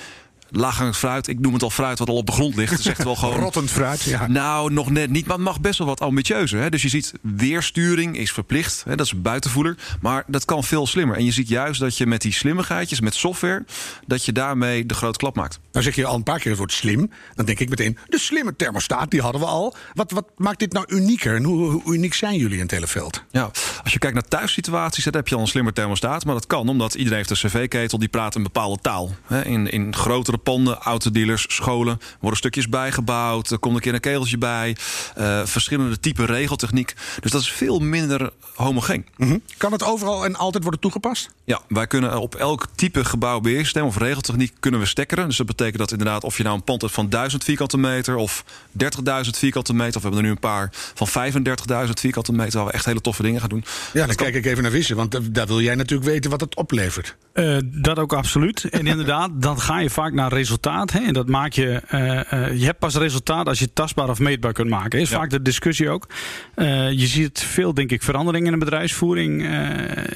laaghangend 0.53 0.97
fruit. 0.97 1.29
Ik 1.29 1.41
noem 1.41 1.53
het 1.53 1.63
al 1.63 1.71
fruit 1.71 1.99
wat 1.99 2.09
al 2.09 2.17
op 2.17 2.27
de 2.27 2.33
grond 2.33 2.55
ligt. 2.55 2.71
Het 2.71 2.81
is 2.81 2.87
echt 2.87 3.05
wel 3.05 3.17
gewoon... 3.17 3.39
Rottend 3.53 3.71
fruit, 3.71 4.03
ja. 4.03 4.27
Nou, 4.27 4.73
nog 4.73 4.91
net 4.91 5.11
niet. 5.11 5.27
Maar 5.27 5.37
het 5.37 5.45
mag 5.45 5.61
best 5.61 5.79
wel 5.79 5.87
wat 5.87 6.01
ambitieuzer. 6.01 6.61
Hè? 6.61 6.71
Dus 6.71 6.83
je 6.83 6.89
ziet, 6.89 7.13
weersturing 7.21 8.17
is 8.19 8.33
verplicht. 8.33 8.83
Hè? 8.85 8.97
Dat 8.97 9.07
is 9.07 9.13
een 9.13 9.23
buitenvoeler. 9.23 9.77
Maar 10.01 10.25
dat 10.27 10.45
kan 10.45 10.65
veel 10.65 10.87
slimmer. 10.87 11.17
En 11.17 11.25
je 11.25 11.33
ziet 11.33 11.49
juist 11.49 11.81
dat 11.81 11.97
je 11.97 12.07
met 12.07 12.21
die 12.21 12.33
slimmigheidjes, 12.33 13.01
met 13.01 13.15
software... 13.15 13.65
dat 14.07 14.25
je 14.25 14.33
daarmee 14.33 14.87
de 14.87 14.95
grote 14.95 15.19
klap 15.19 15.37
maakt. 15.37 15.61
Nou 15.73 15.85
zeg 15.85 15.95
je 15.95 16.07
al 16.07 16.15
een 16.15 16.23
paar 16.23 16.39
keer 16.39 16.51
het 16.51 16.59
woord 16.59 16.73
slim. 16.73 17.11
Dan 17.35 17.47
denk 17.47 17.61
ik 17.61 17.69
meteen, 17.69 17.99
de 18.09 18.19
slimme 18.19 18.57
thermostaat, 18.57 19.11
die 19.11 19.21
hadden 19.21 19.41
we 19.41 19.47
al. 19.47 19.75
Wat, 19.95 20.11
wat 20.11 20.27
maakt 20.37 20.59
dit 20.59 20.73
nou 20.73 20.85
unieker? 20.89 21.37
En 21.37 21.45
hoe, 21.45 21.71
hoe 21.71 21.95
uniek 21.95 22.15
zijn 22.15 22.37
jullie 22.37 22.59
in 22.59 22.67
Televeld? 22.67 23.23
Ja, 23.31 23.51
als 23.83 23.93
je 23.93 23.99
kijkt 23.99 24.15
naar 24.15 24.29
thuissituaties, 24.29 25.05
dan 25.05 25.15
heb 25.15 25.29
je 25.29 25.35
al 25.35 25.41
een 25.41 25.47
slimmer 25.47 25.73
thermostaat. 25.73 26.25
Maar 26.25 26.35
dat 26.35 26.47
kan, 26.47 26.69
omdat 26.69 26.95
iedereen 26.95 27.19
heeft 27.19 27.31
een 27.31 27.51
cv-ketel... 27.51 27.99
die 27.99 28.09
praat 28.09 28.35
een 28.35 28.43
bepaalde 28.43 28.79
taal. 28.83 29.15
Hè? 29.27 29.45
In, 29.45 29.71
in 29.71 29.95
grotere 29.95 30.39
panden, 30.43 30.79
autodealers, 30.79 31.47
scholen 31.49 32.01
worden 32.21 32.39
stukjes 32.39 32.69
bijgebouwd. 32.69 33.51
Er 33.51 33.59
komt 33.59 33.75
een 33.75 33.81
keer 33.81 33.95
een 33.95 34.01
kegeltje 34.01 34.39
bij. 34.39 34.77
Uh, 35.19 35.41
verschillende 35.45 36.01
type 36.01 36.25
regeltechniek. 36.25 36.95
Dus 37.21 37.31
dat 37.31 37.41
is 37.41 37.51
veel 37.53 37.79
minder 37.79 38.33
homogeen. 38.55 39.07
Mm 39.17 39.29
-hmm. 39.29 39.43
Kan 39.57 39.73
het 39.73 39.83
overal 39.85 40.25
en 40.25 40.37
altijd 40.37 40.63
worden 40.63 40.81
toegepast? 40.81 41.31
Ja, 41.45 41.61
wij 41.69 41.87
kunnen 41.87 42.21
op 42.21 42.35
elk 42.35 42.67
type 42.75 43.05
gebouwbeheersysteem 43.05 43.85
of 43.85 43.99
regeltechniek 43.99 44.53
kunnen 44.61 44.81
we 44.81 44.87
stekkeren. 44.87 45.27
Dus 45.27 45.37
dat 45.37 45.47
betekent 45.47 45.79
dat 45.79 45.91
inderdaad 45.91 46.25
of 46.25 46.37
je 46.37 46.43
nou 46.43 46.57
een 46.57 46.65
pand 46.65 46.81
hebt 46.81 46.95
van 46.95 47.09
1000 47.09 47.45
vierkante 47.45 47.79
meter 47.79 48.17
of 48.17 48.45
30.000 48.45 48.85
vierkante 49.31 49.75
meter. 49.75 49.97
Of 49.97 50.03
we 50.03 50.09
hebben 50.09 50.19
er 50.19 50.25
nu 50.25 50.31
een 50.31 50.39
paar 50.39 50.69
van 50.73 51.09
35.000 51.87 51.91
vierkante 51.93 52.33
meter 52.33 52.59
waar 52.59 52.67
we 52.67 52.73
echt 52.73 52.85
hele 52.85 53.01
toffe 53.01 53.23
dingen 53.23 53.41
gaan 53.41 53.49
doen. 53.49 53.65
Ja, 53.93 54.07
dan 54.07 54.15
kijk 54.15 54.35
ik 54.35 54.47
even 54.47 54.63
naar 54.63 54.73
Wissen, 54.73 54.97
want 54.97 55.35
daar 55.35 55.47
wil 55.47 55.61
jij 55.61 55.75
natuurlijk 55.75 56.11
weten 56.11 56.31
wat 56.31 56.41
het 56.41 56.57
oplevert. 56.57 57.17
Uh, 57.35 57.59
dat 57.63 57.99
ook 57.99 58.13
absoluut. 58.13 58.65
En 58.65 58.87
inderdaad, 58.87 59.31
dan 59.35 59.61
ga 59.61 59.79
je 59.79 59.91
vaak 59.91 60.13
naar 60.13 60.32
resultaat. 60.33 60.93
Hè? 60.93 60.99
En 60.99 61.13
dat 61.13 61.29
maak 61.29 61.53
je. 61.53 61.83
Uh, 61.91 62.01
uh, 62.01 62.59
je 62.59 62.65
hebt 62.65 62.79
pas 62.79 62.95
resultaat 62.95 63.49
als 63.49 63.59
je 63.59 63.65
het 63.65 63.75
tastbaar 63.75 64.09
of 64.09 64.19
meetbaar 64.19 64.53
kunt 64.53 64.69
maken. 64.69 65.01
Is 65.01 65.11
ja. 65.11 65.17
vaak 65.17 65.31
de 65.31 65.43
discussie 65.43 65.91
ook. 65.91 66.07
Uh, 66.57 66.91
je 66.91 67.07
ziet 67.07 67.41
veel, 67.41 67.75
denk 67.75 67.91
ik, 67.91 68.03
veranderingen 68.03 68.53
in 68.53 68.59
de 68.59 68.65
bedrijfsvoering. 68.65 69.47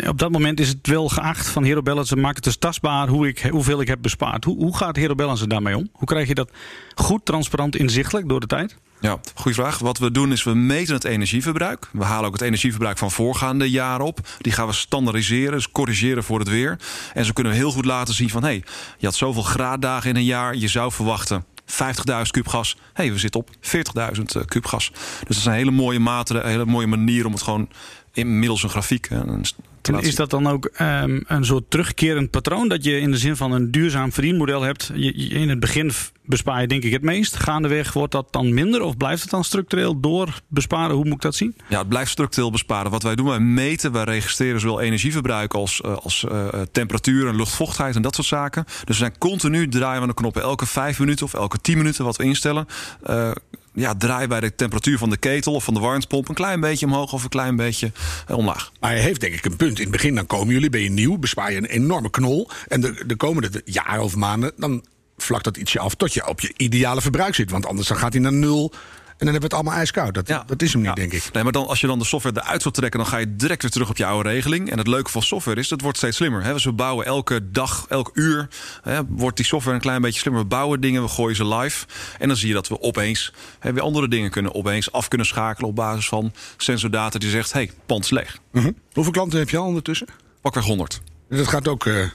op 0.09 0.19
dat 0.19 0.31
moment 0.31 0.61
is 0.61 0.69
het 0.69 0.87
wel 0.87 1.09
geacht 1.09 1.49
van 1.49 1.65
Hero 1.65 1.83
Balance. 1.83 2.17
Maak 2.17 2.35
het 2.35 2.45
dus 2.45 2.57
tastbaar 2.57 3.09
hoe 3.09 3.29
ik, 3.29 3.39
hoeveel 3.51 3.81
ik 3.81 3.89
heb 3.89 3.99
bespaard. 4.03 4.45
Hoe, 4.45 4.57
hoe 4.57 4.77
gaat 4.77 4.97
Hero 4.97 5.15
Balance 5.15 5.47
daarmee 5.47 5.77
om? 5.77 5.89
Hoe 5.93 6.09
krijg 6.09 6.29
je 6.29 6.35
dat 6.35 6.51
goed, 6.95 7.25
transparant, 7.25 7.77
inzichtelijk 7.77 8.29
door 8.29 8.41
de 8.41 8.47
tijd? 8.47 8.77
Ja, 9.01 9.21
goede 9.35 9.57
vraag. 9.57 9.79
Wat 9.79 9.99
we 9.99 10.11
doen 10.11 10.33
is 10.33 10.43
we 10.43 10.55
meten 10.55 10.95
het 10.95 11.05
energieverbruik. 11.05 11.89
We 11.93 12.05
halen 12.05 12.27
ook 12.27 12.33
het 12.33 12.43
energieverbruik 12.43 12.99
van 12.99 13.11
voorgaande 13.11 13.71
jaren 13.71 14.07
op. 14.07 14.29
Die 14.39 14.53
gaan 14.53 14.67
we 14.67 14.73
standaardiseren, 14.73 15.53
dus 15.53 15.71
corrigeren 15.71 16.25
voor 16.25 16.39
het 16.39 16.49
weer. 16.49 16.79
En 17.15 17.25
zo 17.25 17.33
kunnen 17.33 17.53
we 17.53 17.59
heel 17.59 17.71
goed 17.73 17.85
laten 17.85 18.15
zien 18.15 18.31
van... 18.31 18.43
hé, 18.43 18.49
hey, 18.49 18.65
je 18.99 19.07
had 19.07 19.15
zoveel 19.15 19.43
graaddagen 19.43 20.11
in 20.11 20.17
een 20.17 20.25
jaar, 20.25 20.57
je 20.57 20.69
zou 20.69 20.93
verwachten... 20.93 21.45
50.000 21.67 22.31
kub 22.31 22.49
gas. 22.49 22.77
Hey, 22.93 23.13
we 23.13 23.19
zitten 23.19 23.41
op 23.41 23.51
40.000 24.17 24.45
kub 24.47 24.67
gas. 24.67 24.91
Dus 24.91 25.21
dat 25.21 25.37
is 25.37 25.45
een 25.45 25.53
hele 25.53 25.71
mooie 25.71 25.99
mate, 25.99 26.39
een 26.39 26.51
hele 26.51 26.65
mooie 26.65 26.87
manier 26.87 27.27
om 27.27 27.33
het 27.33 27.43
gewoon 27.43 27.69
inmiddels 28.17 28.63
een 28.63 28.71
grafiek. 28.71 29.11
Een 29.11 29.45
en 29.95 30.01
is 30.01 30.15
dat 30.15 30.31
dan 30.31 30.47
ook 30.47 30.71
um, 30.81 31.25
een 31.27 31.45
soort 31.45 31.71
terugkerend 31.71 32.31
patroon? 32.31 32.69
Dat 32.69 32.85
je 32.85 33.01
in 33.01 33.11
de 33.11 33.19
zin 33.19 33.37
van 33.37 33.53
een 33.53 33.71
duurzaam 33.71 34.13
verdienmodel 34.13 34.63
hebt. 34.63 34.91
Je, 34.95 35.29
je, 35.29 35.29
in 35.29 35.49
het 35.49 35.61
begin 35.61 35.91
bespaar 36.25 36.61
je 36.61 36.67
denk 36.67 36.83
ik 36.83 36.93
het 36.93 37.03
meest. 37.03 37.37
Gaandeweg 37.37 37.93
wordt 37.93 38.13
dat 38.13 38.33
dan 38.33 38.55
minder? 38.55 38.83
Of 38.83 38.97
blijft 38.97 39.23
het 39.23 39.31
dan 39.31 39.45
structureel 39.45 40.01
door 40.01 40.41
besparen? 40.49 40.95
Hoe 40.95 41.05
moet 41.05 41.15
ik 41.15 41.21
dat 41.21 41.35
zien? 41.35 41.57
Ja, 41.69 41.79
het 41.79 41.89
blijft 41.89 42.11
structureel 42.11 42.51
besparen. 42.51 42.91
Wat 42.91 43.03
wij 43.03 43.15
doen, 43.15 43.27
wij 43.27 43.41
meten, 43.41 43.93
wij 43.93 44.05
registreren 44.05 44.61
zowel 44.61 44.81
energieverbruik 44.81 45.55
als, 45.55 45.81
uh, 45.85 45.97
als 45.97 46.25
uh, 46.33 46.49
temperatuur 46.73 47.29
en 47.29 47.37
luchtvochtigheid 47.37 47.97
en 47.97 48.03
dat 48.03 48.15
soort 48.15 48.27
zaken. 48.27 48.65
Dus 48.65 48.83
we 48.85 48.95
zijn 48.95 49.19
continu 49.19 49.69
draaien 49.69 50.01
we 50.01 50.07
de 50.07 50.15
knoppen 50.15 50.43
elke 50.43 50.67
vijf 50.67 50.99
minuten 50.99 51.27
of 51.27 51.35
elke 51.35 51.59
tien 51.59 51.77
minuten 51.77 52.05
wat 52.05 52.17
we 52.17 52.25
instellen. 52.25 52.67
Uh, 53.11 53.31
ja, 53.77 53.95
draai 53.95 54.27
bij 54.27 54.41
de 54.41 54.55
temperatuur 54.55 54.99
van 54.99 55.11
de 55.11 55.17
ketel 55.17 55.53
of 55.53 55.65
van 55.65 55.75
de 55.75 55.81
warmtepomp 55.81 56.29
een 56.29 56.35
klein 56.35 56.61
beetje 56.61 56.87
omhoog 56.87 57.13
of 57.13 57.23
een 57.23 57.29
klein 57.29 57.57
beetje 57.57 57.93
uh, 58.31 58.37
omlaag. 58.37 58.73
Maar 58.81 58.91
hij 58.91 59.01
heeft 59.01 59.21
denk 59.21 59.35
ik 59.35 59.45
een 59.45 59.57
punt. 59.57 59.77
In 59.77 59.83
het 59.83 59.93
begin 59.93 60.15
dan 60.15 60.27
komen 60.27 60.55
jullie, 60.55 60.71
ben 60.71 60.81
je 60.81 60.91
nieuw, 60.91 61.19
bespaar 61.19 61.53
je 61.53 61.59
een 61.59 61.65
enorme 61.65 62.11
knol. 62.11 62.49
En 62.69 62.81
de, 62.81 63.03
de 63.07 63.17
komende 63.17 63.63
jaren 63.65 64.03
of 64.03 64.17
maanden, 64.17 64.53
dan 64.57 64.85
vlakt 65.17 65.45
dat 65.45 65.57
ietsje 65.57 65.79
af 65.79 65.95
tot 65.95 66.15
je 66.15 66.29
op 66.29 66.41
je 66.41 66.53
ideale 66.57 67.01
verbruik 67.01 67.35
zit. 67.35 67.51
Want 67.51 67.67
anders 67.67 67.89
dan 67.89 67.97
gaat 67.97 68.13
hij 68.13 68.23
naar 68.23 68.33
nul. 68.33 68.73
En 69.19 69.27
dan 69.27 69.33
hebben 69.35 69.51
we 69.51 69.57
het 69.57 69.65
allemaal 69.65 69.85
ijskoud. 69.85 70.15
Dat, 70.15 70.29
ja. 70.29 70.45
dat 70.47 70.63
is 70.63 70.73
hem 70.73 70.81
niet, 70.81 70.91
ja. 70.91 70.95
denk 70.95 71.13
ik. 71.13 71.33
Nee, 71.33 71.43
maar 71.43 71.53
dan, 71.53 71.67
als 71.67 71.81
je 71.81 71.87
dan 71.87 71.99
de 71.99 72.05
software 72.05 72.41
eruit 72.41 72.63
wil 72.63 72.73
trekken... 72.73 73.01
dan 73.01 73.09
ga 73.09 73.17
je 73.17 73.37
direct 73.37 73.63
weer 73.63 73.71
terug 73.71 73.91
op 73.91 73.97
je 73.97 74.07
oude 74.07 74.29
regeling. 74.29 74.71
En 74.71 74.79
het 74.79 74.87
leuke 74.87 75.11
van 75.11 75.23
software 75.23 75.61
is, 75.61 75.69
dat 75.69 75.81
wordt 75.81 75.97
steeds 75.97 76.17
slimmer. 76.17 76.45
Hè? 76.45 76.53
Dus 76.53 76.65
we 76.65 76.73
bouwen 76.73 77.07
elke 77.07 77.51
dag, 77.51 77.87
elk 77.89 78.11
uur... 78.15 78.49
Hè, 78.83 79.01
wordt 79.09 79.37
die 79.37 79.47
software 79.47 79.77
een 79.77 79.83
klein 79.83 80.01
beetje 80.01 80.21
slimmer. 80.21 80.43
We 80.43 80.49
bouwen 80.49 80.81
dingen, 80.81 81.03
we 81.03 81.09
gooien 81.09 81.37
ze 81.37 81.47
live. 81.47 81.87
En 82.19 82.29
dan 82.29 82.37
zie 82.37 82.49
je 82.49 82.55
dat 82.55 82.69
we 82.69 82.81
opeens 82.81 83.33
hè, 83.59 83.73
weer 83.73 83.83
andere 83.83 84.09
dingen 84.09 84.31
kunnen... 84.31 84.55
opeens 84.55 84.93
af 84.93 85.09
kunnen 85.09 85.27
schakelen 85.27 85.71
op 85.71 85.77
basis 85.77 86.09
van 86.09 86.33
sensordata... 86.57 87.19
die 87.19 87.31
zegt, 87.31 87.53
hey, 87.53 87.71
pand 87.87 88.05
is 88.05 88.11
leeg. 88.11 88.39
Mm 88.53 88.63
-hmm. 88.63 88.77
Hoeveel 88.93 89.13
klanten 89.13 89.39
heb 89.39 89.51
je 89.51 89.57
al 89.57 89.67
ondertussen? 89.67 90.07
Pakweg 90.41 90.65
100. 90.65 91.01
Dat 91.29 91.49
gaat 91.49 91.69
ook... 91.69 91.85
Uh... 91.85 92.07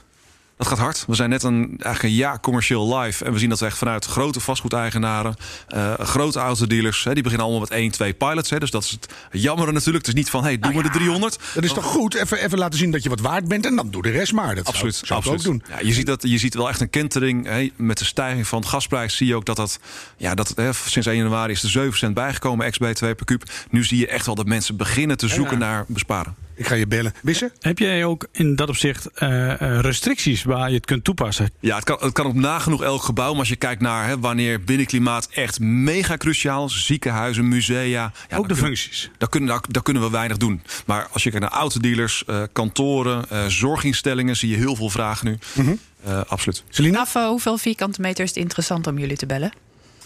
Dat 0.62 0.70
gaat 0.70 0.80
hard. 0.86 1.04
We 1.06 1.14
zijn 1.14 1.30
net 1.30 1.42
een, 1.42 1.68
eigenlijk 1.68 2.02
een 2.02 2.20
jaar 2.20 2.40
commercieel 2.40 2.98
live. 2.98 3.24
En 3.24 3.32
we 3.32 3.38
zien 3.38 3.48
dat 3.48 3.60
we 3.60 3.66
echt 3.66 3.78
vanuit 3.78 4.04
grote 4.04 4.40
vastgoedeigenaren, 4.40 5.34
uh, 5.74 5.94
grote 5.98 6.38
autodealers, 6.38 7.04
hè, 7.04 7.12
die 7.14 7.22
beginnen 7.22 7.46
allemaal 7.46 7.68
met 7.68 7.78
1, 7.78 7.90
2 7.90 8.12
pilots. 8.12 8.50
Hè, 8.50 8.58
dus 8.58 8.70
dat 8.70 8.82
is 8.82 8.90
het 8.90 9.08
jammer 9.30 9.72
natuurlijk. 9.72 10.06
Het 10.06 10.14
is 10.14 10.20
niet 10.20 10.30
van, 10.30 10.42
hey, 10.42 10.52
doen 10.52 10.60
nou 10.60 10.74
ja, 10.74 10.82
we 10.82 10.88
de 10.88 10.98
300. 10.98 11.38
Dat 11.54 11.64
is 11.64 11.72
toch 11.72 11.84
goed? 11.84 12.14
Even, 12.14 12.38
even 12.38 12.58
laten 12.58 12.78
zien 12.78 12.90
dat 12.90 13.02
je 13.02 13.08
wat 13.08 13.20
waard 13.20 13.48
bent 13.48 13.66
en 13.66 13.76
dan 13.76 13.90
doe 13.90 14.02
de 14.02 14.10
rest 14.10 14.32
maar. 14.32 14.54
Dat 14.54 14.66
absoluut. 14.66 14.94
Zou, 14.94 15.06
zou 15.06 15.18
absoluut. 15.20 15.60
ook 15.60 15.68
doen. 15.68 15.76
Ja, 15.76 15.86
je, 15.86 15.92
ziet 15.92 16.06
dat, 16.06 16.22
je 16.22 16.38
ziet 16.38 16.54
wel 16.54 16.68
echt 16.68 16.80
een 16.80 16.90
kentering. 16.90 17.46
Hè, 17.46 17.70
met 17.76 17.98
de 17.98 18.04
stijging 18.04 18.46
van 18.46 18.60
de 18.60 18.66
gasprijs 18.66 19.16
zie 19.16 19.26
je 19.26 19.34
ook 19.34 19.44
dat 19.44 19.56
dat, 19.56 19.78
ja, 20.16 20.34
dat 20.34 20.52
hè, 20.56 20.72
sinds 20.72 21.08
1 21.08 21.16
januari 21.16 21.52
is 21.52 21.62
er 21.62 21.70
7 21.70 21.98
cent 21.98 22.14
bijgekomen, 22.14 22.66
ex-BTW 22.66 23.04
per 23.04 23.24
kuub. 23.24 23.42
Nu 23.70 23.84
zie 23.84 23.98
je 23.98 24.06
echt 24.06 24.26
wel 24.26 24.34
dat 24.34 24.46
mensen 24.46 24.76
beginnen 24.76 25.16
te 25.16 25.28
zoeken 25.28 25.58
ja, 25.58 25.64
naar 25.64 25.84
besparen. 25.88 26.34
Ik 26.54 26.66
ga 26.66 26.74
je 26.74 26.86
bellen. 26.86 27.14
Wissen? 27.22 27.52
Heb 27.60 27.78
jij 27.78 28.04
ook 28.04 28.26
in 28.32 28.56
dat 28.56 28.68
opzicht 28.68 29.08
uh, 29.22 29.80
restricties 29.80 30.42
waar 30.42 30.68
je 30.68 30.76
het 30.76 30.86
kunt 30.86 31.04
toepassen? 31.04 31.50
Ja, 31.60 31.74
het 31.74 31.84
kan, 31.84 31.96
het 32.00 32.12
kan 32.12 32.26
op 32.26 32.34
nagenoeg 32.34 32.82
elk 32.82 33.02
gebouw. 33.02 33.30
Maar 33.30 33.38
als 33.38 33.48
je 33.48 33.56
kijkt 33.56 33.80
naar 33.80 34.06
hè, 34.06 34.18
wanneer 34.18 34.60
binnenklimaat 34.60 35.28
echt 35.30 35.60
mega 35.60 36.16
cruciaal 36.16 36.66
is, 36.66 36.86
ziekenhuizen, 36.86 37.48
musea. 37.48 38.12
Ja, 38.28 38.36
ook 38.36 38.48
de 38.48 38.56
functies. 38.56 39.10
Daar 39.18 39.28
kunnen, 39.28 39.60
daar, 39.68 39.82
kunnen 39.82 40.02
we 40.02 40.10
weinig 40.10 40.36
doen. 40.36 40.62
Maar 40.86 41.08
als 41.12 41.22
je 41.22 41.30
kijkt 41.30 41.44
naar 41.44 41.58
autodealers, 41.58 42.24
uh, 42.26 42.42
kantoren, 42.52 43.24
uh, 43.32 43.46
zorginstellingen, 43.46 44.36
zie 44.36 44.48
je 44.48 44.56
heel 44.56 44.76
veel 44.76 44.90
vragen 44.90 45.26
nu. 45.26 45.38
Mm 45.54 45.64
-hmm. 45.64 45.78
absoluut. 46.26 46.64
Selina? 46.68 47.00
Af 47.00 47.12
hoeveel 47.12 47.58
vierkante 47.58 48.00
meter 48.00 48.24
is 48.24 48.30
het 48.30 48.38
interessant 48.38 48.86
om 48.86 48.98
jullie 48.98 49.16
te 49.16 49.26
bellen? 49.26 49.52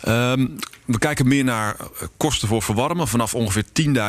Um, 0.09 0.57
we 0.85 0.99
kijken 0.99 1.29
meer 1.29 1.45
naar 1.45 1.77
kosten 2.17 2.49
voor 2.49 2.63
verwarmen 2.63 3.09
vanaf 3.09 3.35
ongeveer 3.35 3.65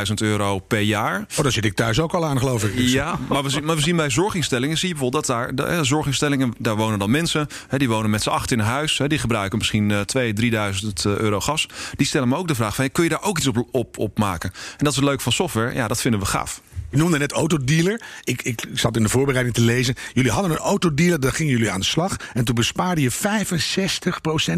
10.000 0.08 0.14
euro 0.16 0.60
per 0.60 0.82
jaar. 0.82 1.26
Oh, 1.38 1.44
daar 1.44 1.52
zit 1.52 1.66
ik 1.66 1.74
thuis 1.74 2.00
ook 2.00 2.14
al 2.14 2.26
aan, 2.26 2.40
geloof 2.40 2.64
ik. 2.64 2.76
Dus. 2.78 2.92
Ja, 2.92 3.20
maar 3.30 3.44
we, 3.44 3.50
zien, 3.50 3.66
maar 3.66 3.76
we 3.76 3.82
zien 3.82 3.96
bij 3.96 4.10
zorginstellingen, 4.10 4.78
zie 4.78 4.88
je 4.88 4.94
bijvoorbeeld 4.94 5.28
dat 5.28 5.36
daar, 5.36 5.56
de, 5.56 5.84
zorginstellingen, 5.84 6.54
daar 6.58 6.76
wonen 6.76 7.00
dan 7.00 7.12
mensen, 7.12 7.48
hè, 7.68 7.78
die 7.78 7.90
wonen 7.90 8.10
met 8.10 8.22
z'n 8.24 8.30
acht 8.30 8.52
in 8.52 8.60
huis, 8.60 8.98
hè, 8.98 9.08
die 9.08 9.20
gebruiken 9.20 9.58
misschien 9.58 9.90
uh, 9.90 10.00
2.000, 10.18 10.82
3.000 10.84 10.90
euro 11.04 11.40
gas. 11.40 11.68
Die 11.96 12.08
stellen 12.08 12.28
me 12.28 12.36
ook 12.36 12.48
de 12.48 12.56
vraag 12.56 12.76
van, 12.76 12.84
hey, 12.84 12.94
kun 12.94 13.04
je 13.04 13.10
daar 13.10 13.24
ook 13.24 13.38
iets 13.38 13.48
op, 13.48 13.68
op, 13.72 13.98
op 13.98 14.18
maken? 14.18 14.52
En 14.52 14.84
dat 14.84 14.92
is 14.92 14.96
het 14.96 15.06
leuk 15.06 15.22
van 15.22 15.32
software, 15.32 15.74
ja, 15.74 15.88
dat 15.88 16.02
vinden 16.02 16.20
we 16.20 16.26
gaaf. 16.26 16.62
Je 16.98 17.04
noemde 17.04 17.18
net 17.18 17.32
autodealer. 17.32 18.02
Ik, 18.24 18.42
ik 18.42 18.66
zat 18.74 18.96
in 18.96 19.04
de 19.04 19.10
voorbereiding 19.10 19.56
te 19.56 19.62
lezen. 19.62 19.96
Jullie 20.14 20.32
hadden 20.32 20.52
een 20.52 20.58
autodealer, 20.58 21.20
daar 21.20 21.32
gingen 21.32 21.52
jullie 21.52 21.72
aan 21.72 21.80
de 21.80 21.86
slag. 21.86 22.16
En 22.34 22.46
toen 22.46 22.56
bespaarde 22.56 23.02
je 23.02 23.12
65% 23.12 23.16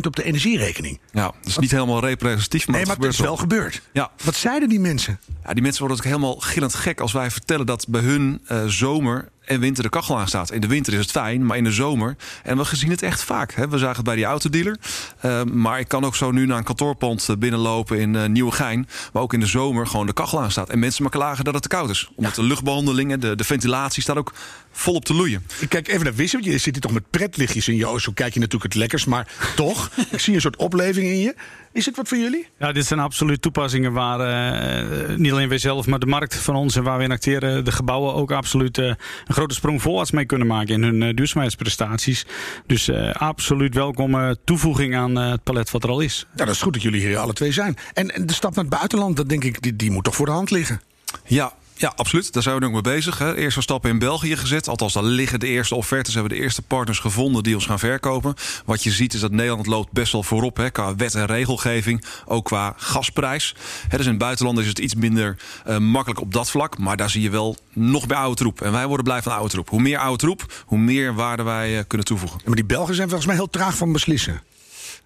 op 0.01 0.15
de 0.15 0.23
energierekening. 0.23 0.99
Ja, 1.11 1.23
dat 1.23 1.35
is 1.43 1.57
niet 1.57 1.71
helemaal 1.71 1.99
representatief, 1.99 2.67
maar, 2.67 2.75
nee, 2.75 2.85
maar 2.85 2.95
het, 2.95 3.13
is 3.13 3.19
wel 3.19 3.37
gebeurd. 3.37 3.81
Ja. 3.91 4.11
Wat 4.23 4.35
zeiden 4.35 4.69
die 4.69 4.79
mensen? 4.79 5.19
Ja, 5.43 5.53
die 5.53 5.61
mensen 5.61 5.79
worden 5.79 5.97
ook 5.97 6.03
helemaal 6.03 6.35
gillend 6.35 6.73
gek 6.73 6.99
als 6.99 7.11
wij 7.11 7.31
vertellen 7.31 7.65
dat 7.65 7.85
bij 7.87 8.01
hun 8.01 8.41
uh, 8.51 8.65
zomer 8.65 9.29
en 9.49 9.59
winter 9.59 9.83
de 9.83 9.89
kachel 9.89 10.19
aanstaat. 10.19 10.51
In 10.51 10.61
de 10.61 10.67
winter 10.67 10.93
is 10.93 10.99
het 10.99 11.11
fijn, 11.11 11.45
maar 11.45 11.57
in 11.57 11.63
de 11.63 11.71
zomer. 11.71 12.15
En 12.43 12.57
we 12.57 12.75
zien 12.75 12.89
het 12.89 13.01
echt 13.01 13.23
vaak. 13.23 13.53
Hè. 13.53 13.67
We 13.67 13.77
zagen 13.77 13.95
het 13.95 14.05
bij 14.05 14.15
die 14.15 14.25
autodealer. 14.25 14.77
Uh, 15.25 15.43
maar 15.43 15.79
ik 15.79 15.87
kan 15.87 16.05
ook 16.05 16.15
zo 16.15 16.31
nu 16.31 16.45
naar 16.45 16.57
een 16.57 16.63
kantoorpand 16.63 17.27
binnenlopen 17.39 17.99
in 17.99 18.13
uh, 18.13 18.25
Nieuwegein. 18.25 18.87
Waar 19.11 19.23
ook 19.23 19.33
in 19.33 19.39
de 19.39 19.45
zomer 19.45 19.87
gewoon 19.87 20.05
de 20.05 20.13
kachel 20.13 20.41
aanstaat. 20.41 20.69
En 20.69 20.79
mensen 20.79 21.03
maar 21.03 21.11
klagen 21.11 21.43
dat 21.43 21.53
het 21.53 21.63
te 21.63 21.69
koud 21.69 21.89
is. 21.89 22.09
Omdat 22.15 22.35
de 22.35 22.43
luchtbehandelingen, 22.43 23.19
de, 23.19 23.35
de 23.35 23.43
ventilatie 23.43 24.01
staat 24.01 24.17
ook 24.17 24.33
volop 24.71 25.05
te 25.05 25.13
loeien. 25.13 25.45
Ik 25.59 25.69
kijk 25.69 25.87
even 25.87 26.03
naar 26.03 26.15
Wissem. 26.15 26.43
Je 26.43 26.51
zit 26.51 26.73
hier 26.73 26.81
toch 26.81 26.91
met 26.91 27.09
pretlichtjes 27.09 27.67
in 27.67 27.75
je 27.75 27.99
Zo 27.99 28.11
kijk 28.11 28.33
je 28.33 28.39
natuurlijk 28.39 28.73
het 28.73 28.81
lekkers. 28.81 29.05
Maar 29.05 29.27
toch, 29.55 29.91
ik 30.11 30.19
zie 30.19 30.33
een 30.35 30.41
soort 30.41 30.55
opleving 30.55 31.07
in 31.07 31.19
je. 31.19 31.35
Is 31.71 31.85
het 31.85 31.95
wat 31.95 32.07
voor 32.07 32.17
jullie? 32.17 32.47
Ja, 32.59 32.71
dit 32.71 32.85
zijn 32.85 32.99
absoluut 32.99 33.41
toepassingen 33.41 33.93
waar 33.93 34.19
uh, 34.19 35.15
niet 35.17 35.31
alleen 35.31 35.49
wij 35.49 35.57
zelf, 35.57 35.87
maar 35.87 35.99
de 35.99 36.05
markt 36.05 36.35
van 36.35 36.55
ons 36.55 36.75
en 36.75 36.83
waar 36.83 36.97
we 36.97 37.03
in 37.03 37.11
acteren, 37.11 37.65
de 37.65 37.71
gebouwen 37.71 38.13
ook 38.13 38.31
absoluut 38.31 38.77
uh, 38.77 38.85
een 38.85 39.33
grote 39.33 39.53
sprong 39.53 39.81
voorwaarts 39.81 40.11
mee 40.11 40.25
kunnen 40.25 40.47
maken 40.47 40.73
in 40.73 40.83
hun 40.83 41.01
uh, 41.01 41.15
duurzaamheidsprestaties. 41.15 42.25
Dus 42.65 42.91
absoluut 43.13 43.75
welkome 43.75 44.37
toevoeging 44.43 44.95
aan 44.95 45.15
het 45.15 45.43
palet 45.43 45.71
wat 45.71 45.83
er 45.83 45.89
al 45.89 45.99
is. 45.99 46.27
Ja, 46.35 46.45
dat 46.45 46.55
is 46.55 46.61
goed 46.61 46.73
dat 46.73 46.81
jullie 46.81 47.01
hier 47.01 47.17
alle 47.17 47.33
twee 47.33 47.51
zijn. 47.51 47.77
En, 47.93 48.15
en 48.15 48.25
de 48.25 48.33
stap 48.33 48.55
naar 48.55 48.65
het 48.65 48.73
buitenland, 48.73 49.17
dat 49.17 49.29
denk 49.29 49.43
ik, 49.43 49.61
die, 49.61 49.75
die 49.75 49.91
moet 49.91 50.03
toch 50.03 50.15
voor 50.15 50.25
de 50.25 50.31
hand 50.31 50.51
liggen? 50.51 50.81
Ja, 51.25 51.53
ja, 51.79 51.93
absoluut. 51.95 52.33
Daar 52.33 52.43
zijn 52.43 52.55
we 52.55 52.61
nu 52.61 52.67
ook 52.67 52.83
mee 52.83 52.95
bezig. 52.95 53.17
Hè. 53.17 53.35
Eerste 53.35 53.61
stappen 53.61 53.89
in 53.89 53.99
België 53.99 54.37
gezet. 54.37 54.67
Althans, 54.67 54.93
daar 54.93 55.03
liggen 55.03 55.39
de 55.39 55.47
eerste 55.47 55.75
offertes. 55.75 56.13
Hebben 56.13 56.31
de 56.31 56.43
eerste 56.43 56.61
partners 56.61 56.99
gevonden 56.99 57.43
die 57.43 57.55
ons 57.55 57.65
gaan 57.65 57.79
verkopen. 57.79 58.33
Wat 58.65 58.83
je 58.83 58.91
ziet 58.91 59.13
is 59.13 59.19
dat 59.19 59.31
Nederland 59.31 59.65
loopt 59.65 59.91
best 59.91 60.11
wel 60.11 60.23
voorop. 60.23 60.57
Hè, 60.57 60.69
qua 60.69 60.95
wet 60.95 61.15
en 61.15 61.25
regelgeving. 61.25 62.03
Ook 62.25 62.45
qua 62.45 62.73
gasprijs. 62.77 63.55
Hè, 63.87 63.97
dus 63.97 64.05
in 64.05 64.11
het 64.11 64.21
buitenland 64.21 64.59
is 64.59 64.67
het 64.67 64.79
iets 64.79 64.95
minder 64.95 65.37
uh, 65.67 65.77
makkelijk 65.77 66.21
op 66.21 66.33
dat 66.33 66.49
vlak. 66.49 66.77
Maar 66.77 66.97
daar 66.97 67.09
zie 67.09 67.21
je 67.21 67.29
wel 67.29 67.57
nog 67.73 68.07
bij 68.07 68.17
oude 68.17 68.35
troep. 68.35 68.61
En 68.61 68.71
wij 68.71 68.87
worden 68.87 69.05
blij 69.05 69.21
van 69.21 69.31
oude 69.31 69.49
troep. 69.49 69.69
Hoe 69.69 69.81
meer 69.81 69.97
oude 69.97 70.17
troep, 70.17 70.63
hoe 70.65 70.79
meer 70.79 71.13
waarde 71.13 71.43
wij 71.43 71.77
uh, 71.77 71.79
kunnen 71.87 72.07
toevoegen. 72.07 72.41
Maar 72.45 72.55
die 72.55 72.65
Belgen 72.65 72.95
zijn 72.95 73.07
volgens 73.07 73.27
mij 73.27 73.37
heel 73.37 73.49
traag 73.49 73.77
van 73.77 73.91
beslissen. 73.91 74.41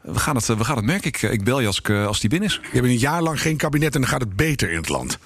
We 0.04 0.20
gaan 0.20 0.36
het, 0.36 0.46
we 0.46 0.64
gaan 0.64 0.76
het 0.76 0.86
merken. 0.86 1.08
Ik, 1.08 1.22
ik 1.22 1.44
bel 1.44 1.60
je 1.60 1.68
als, 1.68 1.80
ik, 1.80 1.90
als 1.90 2.20
die 2.20 2.30
binnen 2.30 2.50
is. 2.50 2.60
Je 2.62 2.70
hebt 2.78 2.86
een 2.86 2.98
jaar 2.98 3.22
lang 3.22 3.42
geen 3.42 3.58
kabinet 3.58 3.96
en 3.96 4.02
dan 4.02 4.10
gaat 4.10 4.22
het 4.22 4.36
beter 4.36 4.70
in 4.70 4.78
het 4.78 4.90
land. 4.90 5.18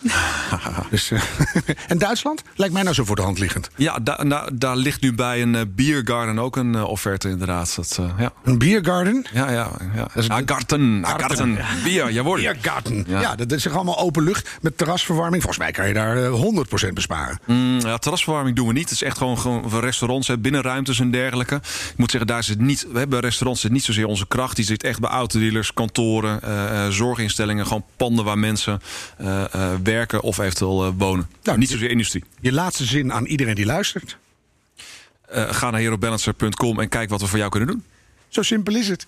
dus, 0.89 1.11
uh, 1.11 1.21
en 1.87 1.97
Duitsland? 1.97 2.41
Lijkt 2.55 2.73
mij 2.73 2.83
nou 2.83 2.95
zo 2.95 3.03
voor 3.03 3.15
de 3.15 3.21
hand 3.21 3.39
liggend. 3.39 3.69
Ja, 3.75 3.99
da, 3.99 4.15
da, 4.15 4.49
daar 4.53 4.75
ligt 4.75 5.01
nu 5.01 5.13
bij 5.13 5.41
een 5.41 5.53
uh, 5.53 5.61
biergarden 5.67 6.39
ook 6.39 6.55
een 6.55 6.73
uh, 6.73 6.83
offerte 6.83 7.29
inderdaad. 7.29 7.75
Dat, 7.75 7.99
ja. 8.17 8.31
Een 8.43 8.57
biergarden? 8.57 9.25
Ja, 9.33 9.51
ja. 9.51 9.71
ja. 9.95 10.07
Dat 10.13 10.15
is 10.15 10.27
een 10.69 11.05
garten. 11.05 11.57
Bier, 11.83 12.11
jawohl. 12.11 12.35
Biergarten. 12.35 13.05
Ja. 13.07 13.21
ja, 13.21 13.35
dat 13.35 13.51
is 13.51 13.69
allemaal 13.69 13.97
open 13.99 14.23
lucht 14.23 14.57
met 14.61 14.77
terrasverwarming. 14.77 15.43
Volgens 15.43 15.63
mij 15.63 15.71
kan 15.71 15.87
je 15.87 15.93
daar 15.93 16.29
100% 16.89 16.93
besparen. 16.93 17.39
Mm, 17.45 17.79
ja, 17.79 17.97
terrasverwarming 17.97 18.55
doen 18.55 18.67
we 18.67 18.73
niet. 18.73 18.89
Het 18.89 18.91
is 18.91 19.03
echt 19.03 19.17
gewoon, 19.17 19.39
gewoon 19.39 19.79
restaurants, 19.79 20.27
hè, 20.27 20.37
binnenruimtes 20.37 20.99
en 20.99 21.11
dergelijke. 21.11 21.55
Ik 21.55 21.97
moet 21.97 22.11
zeggen, 22.11 22.29
daar 22.29 22.43
zit 22.43 22.59
niet, 22.59 22.87
we 22.91 22.99
hebben 22.99 23.19
restaurants 23.19 23.61
zit 23.61 23.71
niet 23.71 23.83
zozeer 23.83 24.05
onze 24.05 24.27
kracht. 24.27 24.55
Die 24.55 24.65
zit 24.67 24.83
echt 24.83 24.99
bij 24.99 25.09
autodealers, 25.09 25.73
kantoren, 25.73 26.39
uh, 26.43 26.87
zorginstellingen, 26.87 27.65
gewoon 27.65 27.85
panden 27.95 28.25
waar 28.25 28.39
mensen 28.39 28.81
uh, 29.21 29.43
uh, 29.55 29.73
werken 29.83 30.21
of 30.21 30.37
eventueel 30.37 30.93
wonen. 30.93 31.29
Nou, 31.43 31.57
niet 31.57 31.69
zozeer 31.69 31.89
industrie. 31.89 32.23
Je 32.39 32.51
laatste 32.51 32.85
zin 32.85 33.13
aan 33.13 33.25
iedereen 33.25 33.55
die 33.55 33.65
luistert. 33.65 34.17
ga 35.31 35.69
naar 35.69 35.79
herobalancer.com 35.79 36.79
en 36.79 36.89
kijk 36.89 37.09
wat 37.09 37.21
we 37.21 37.27
voor 37.27 37.37
jou 37.37 37.51
kunnen 37.51 37.69
doen. 37.69 37.83
Zo 38.27 38.41
simpel 38.41 38.75
is 38.75 38.87
het. 38.87 39.05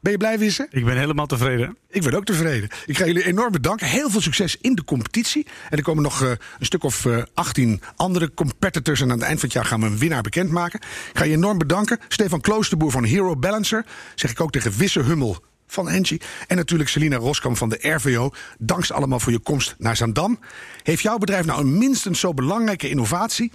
Ben 0.00 0.12
je 0.12 0.18
blij, 0.18 0.38
Wissen? 0.38 0.66
Ik 0.70 0.84
ben 0.84 0.98
helemaal 0.98 1.26
tevreden. 1.26 1.76
Ik 1.88 2.02
ben 2.02 2.14
ook 2.14 2.24
tevreden. 2.24 2.68
Ik 2.86 2.98
ga 2.98 3.06
jullie 3.06 3.24
enorm 3.24 3.52
bedanken. 3.52 3.86
Heel 3.86 4.10
veel 4.10 4.20
succes 4.20 4.56
in 4.60 4.74
de 4.74 4.84
competitie. 4.84 5.46
En 5.70 5.76
er 5.76 5.82
komen 5.82 6.02
nog 6.02 6.22
uh, 6.22 6.28
een 6.30 6.66
stuk 6.66 6.84
of 6.84 7.04
uh, 7.04 7.22
18 7.34 7.80
andere 7.96 8.34
competitors. 8.34 9.00
En 9.00 9.10
aan 9.10 9.18
het 9.18 9.26
eind 9.26 9.40
van 9.40 9.48
het 9.48 9.58
jaar 9.58 9.66
gaan 9.66 9.80
we 9.80 9.86
een 9.86 9.98
winnaar 9.98 10.22
bekendmaken. 10.22 10.80
Ik 10.80 11.18
ga 11.18 11.24
je 11.24 11.32
enorm 11.32 11.58
bedanken. 11.58 11.98
Stefan 12.08 12.40
Kloosterboer 12.40 12.90
van 12.90 13.04
Hero 13.04 13.36
Balancer. 13.36 13.84
Zeg 14.14 14.30
ik 14.30 14.40
ook 14.40 14.52
tegen 14.52 14.72
Wisse 14.76 15.02
Hummel 15.02 15.44
van 15.66 15.88
Engie. 15.88 16.20
En 16.46 16.56
natuurlijk 16.56 16.90
Selina 16.90 17.16
Roskam 17.16 17.56
van 17.56 17.68
de 17.68 17.78
RVO. 17.80 18.30
Dank 18.58 18.90
allemaal 18.90 19.20
voor 19.20 19.32
je 19.32 19.38
komst 19.38 19.74
naar 19.78 19.96
Zandam. 19.96 20.38
Heeft 20.82 21.02
jouw 21.02 21.18
bedrijf 21.18 21.46
nou 21.46 21.60
een 21.60 21.78
minstens 21.78 22.20
zo 22.20 22.34
belangrijke 22.34 22.88
innovatie? 22.88 23.52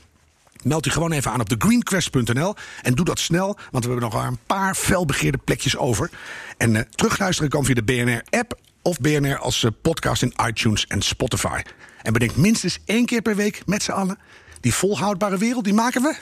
Meld 0.65 0.86
u 0.86 0.89
gewoon 0.89 1.12
even 1.12 1.32
aan 1.32 1.39
op 1.39 1.49
thegreenquest.nl. 1.49 2.56
En 2.82 2.93
doe 2.93 3.06
dat 3.06 3.19
snel, 3.19 3.45
want 3.71 3.86
we 3.86 3.91
hebben 3.91 4.10
nog 4.10 4.13
maar 4.13 4.28
een 4.28 4.39
paar 4.45 4.75
felbegeerde 4.75 5.38
plekjes 5.38 5.78
over. 5.78 6.10
En 6.58 6.75
uh, 6.75 6.82
terugluisteren 6.82 7.49
kan 7.49 7.65
via 7.65 7.73
de 7.73 7.84
BNR-app 7.84 8.60
of 8.82 8.97
BNR 8.99 9.38
als 9.38 9.63
uh, 9.63 9.71
podcast 9.82 10.21
in 10.21 10.34
iTunes 10.47 10.88
en 10.88 11.01
Spotify. 11.01 11.62
En 12.01 12.13
bedenk 12.13 12.36
minstens 12.36 12.80
één 12.86 13.06
keer 13.06 13.21
per 13.21 13.36
week 13.36 13.62
met 13.65 13.84
z'n 13.84 13.91
allen... 13.91 14.17
die 14.60 14.73
volhoudbare 14.73 15.38
wereld, 15.38 15.63
die 15.63 15.73
maken 15.73 16.01
we... 16.01 16.15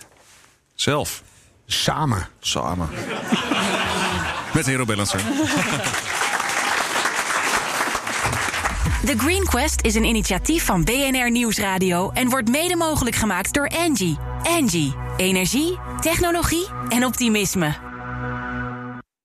Zelf. 0.76 1.24
Samen. 1.66 2.28
Samen. 2.40 2.90
met 4.54 4.66
Hero 4.66 4.86
Balancer. 4.86 5.22
The 9.06 9.18
Green 9.18 9.44
Quest 9.44 9.86
is 9.86 9.96
een 9.96 10.04
initiatief 10.04 10.66
van 10.66 10.84
BNR 10.84 11.32
Nieuwsradio 11.32 12.10
en 12.10 12.30
wordt 12.30 12.50
mede 12.50 12.76
mogelijk 12.76 13.16
gemaakt 13.16 13.54
door 13.54 13.66
Engie. 13.66 14.18
Engie, 14.44 14.96
energie, 15.18 15.80
technologie 16.00 16.68
en 16.90 17.06
optimisme. 17.06 17.93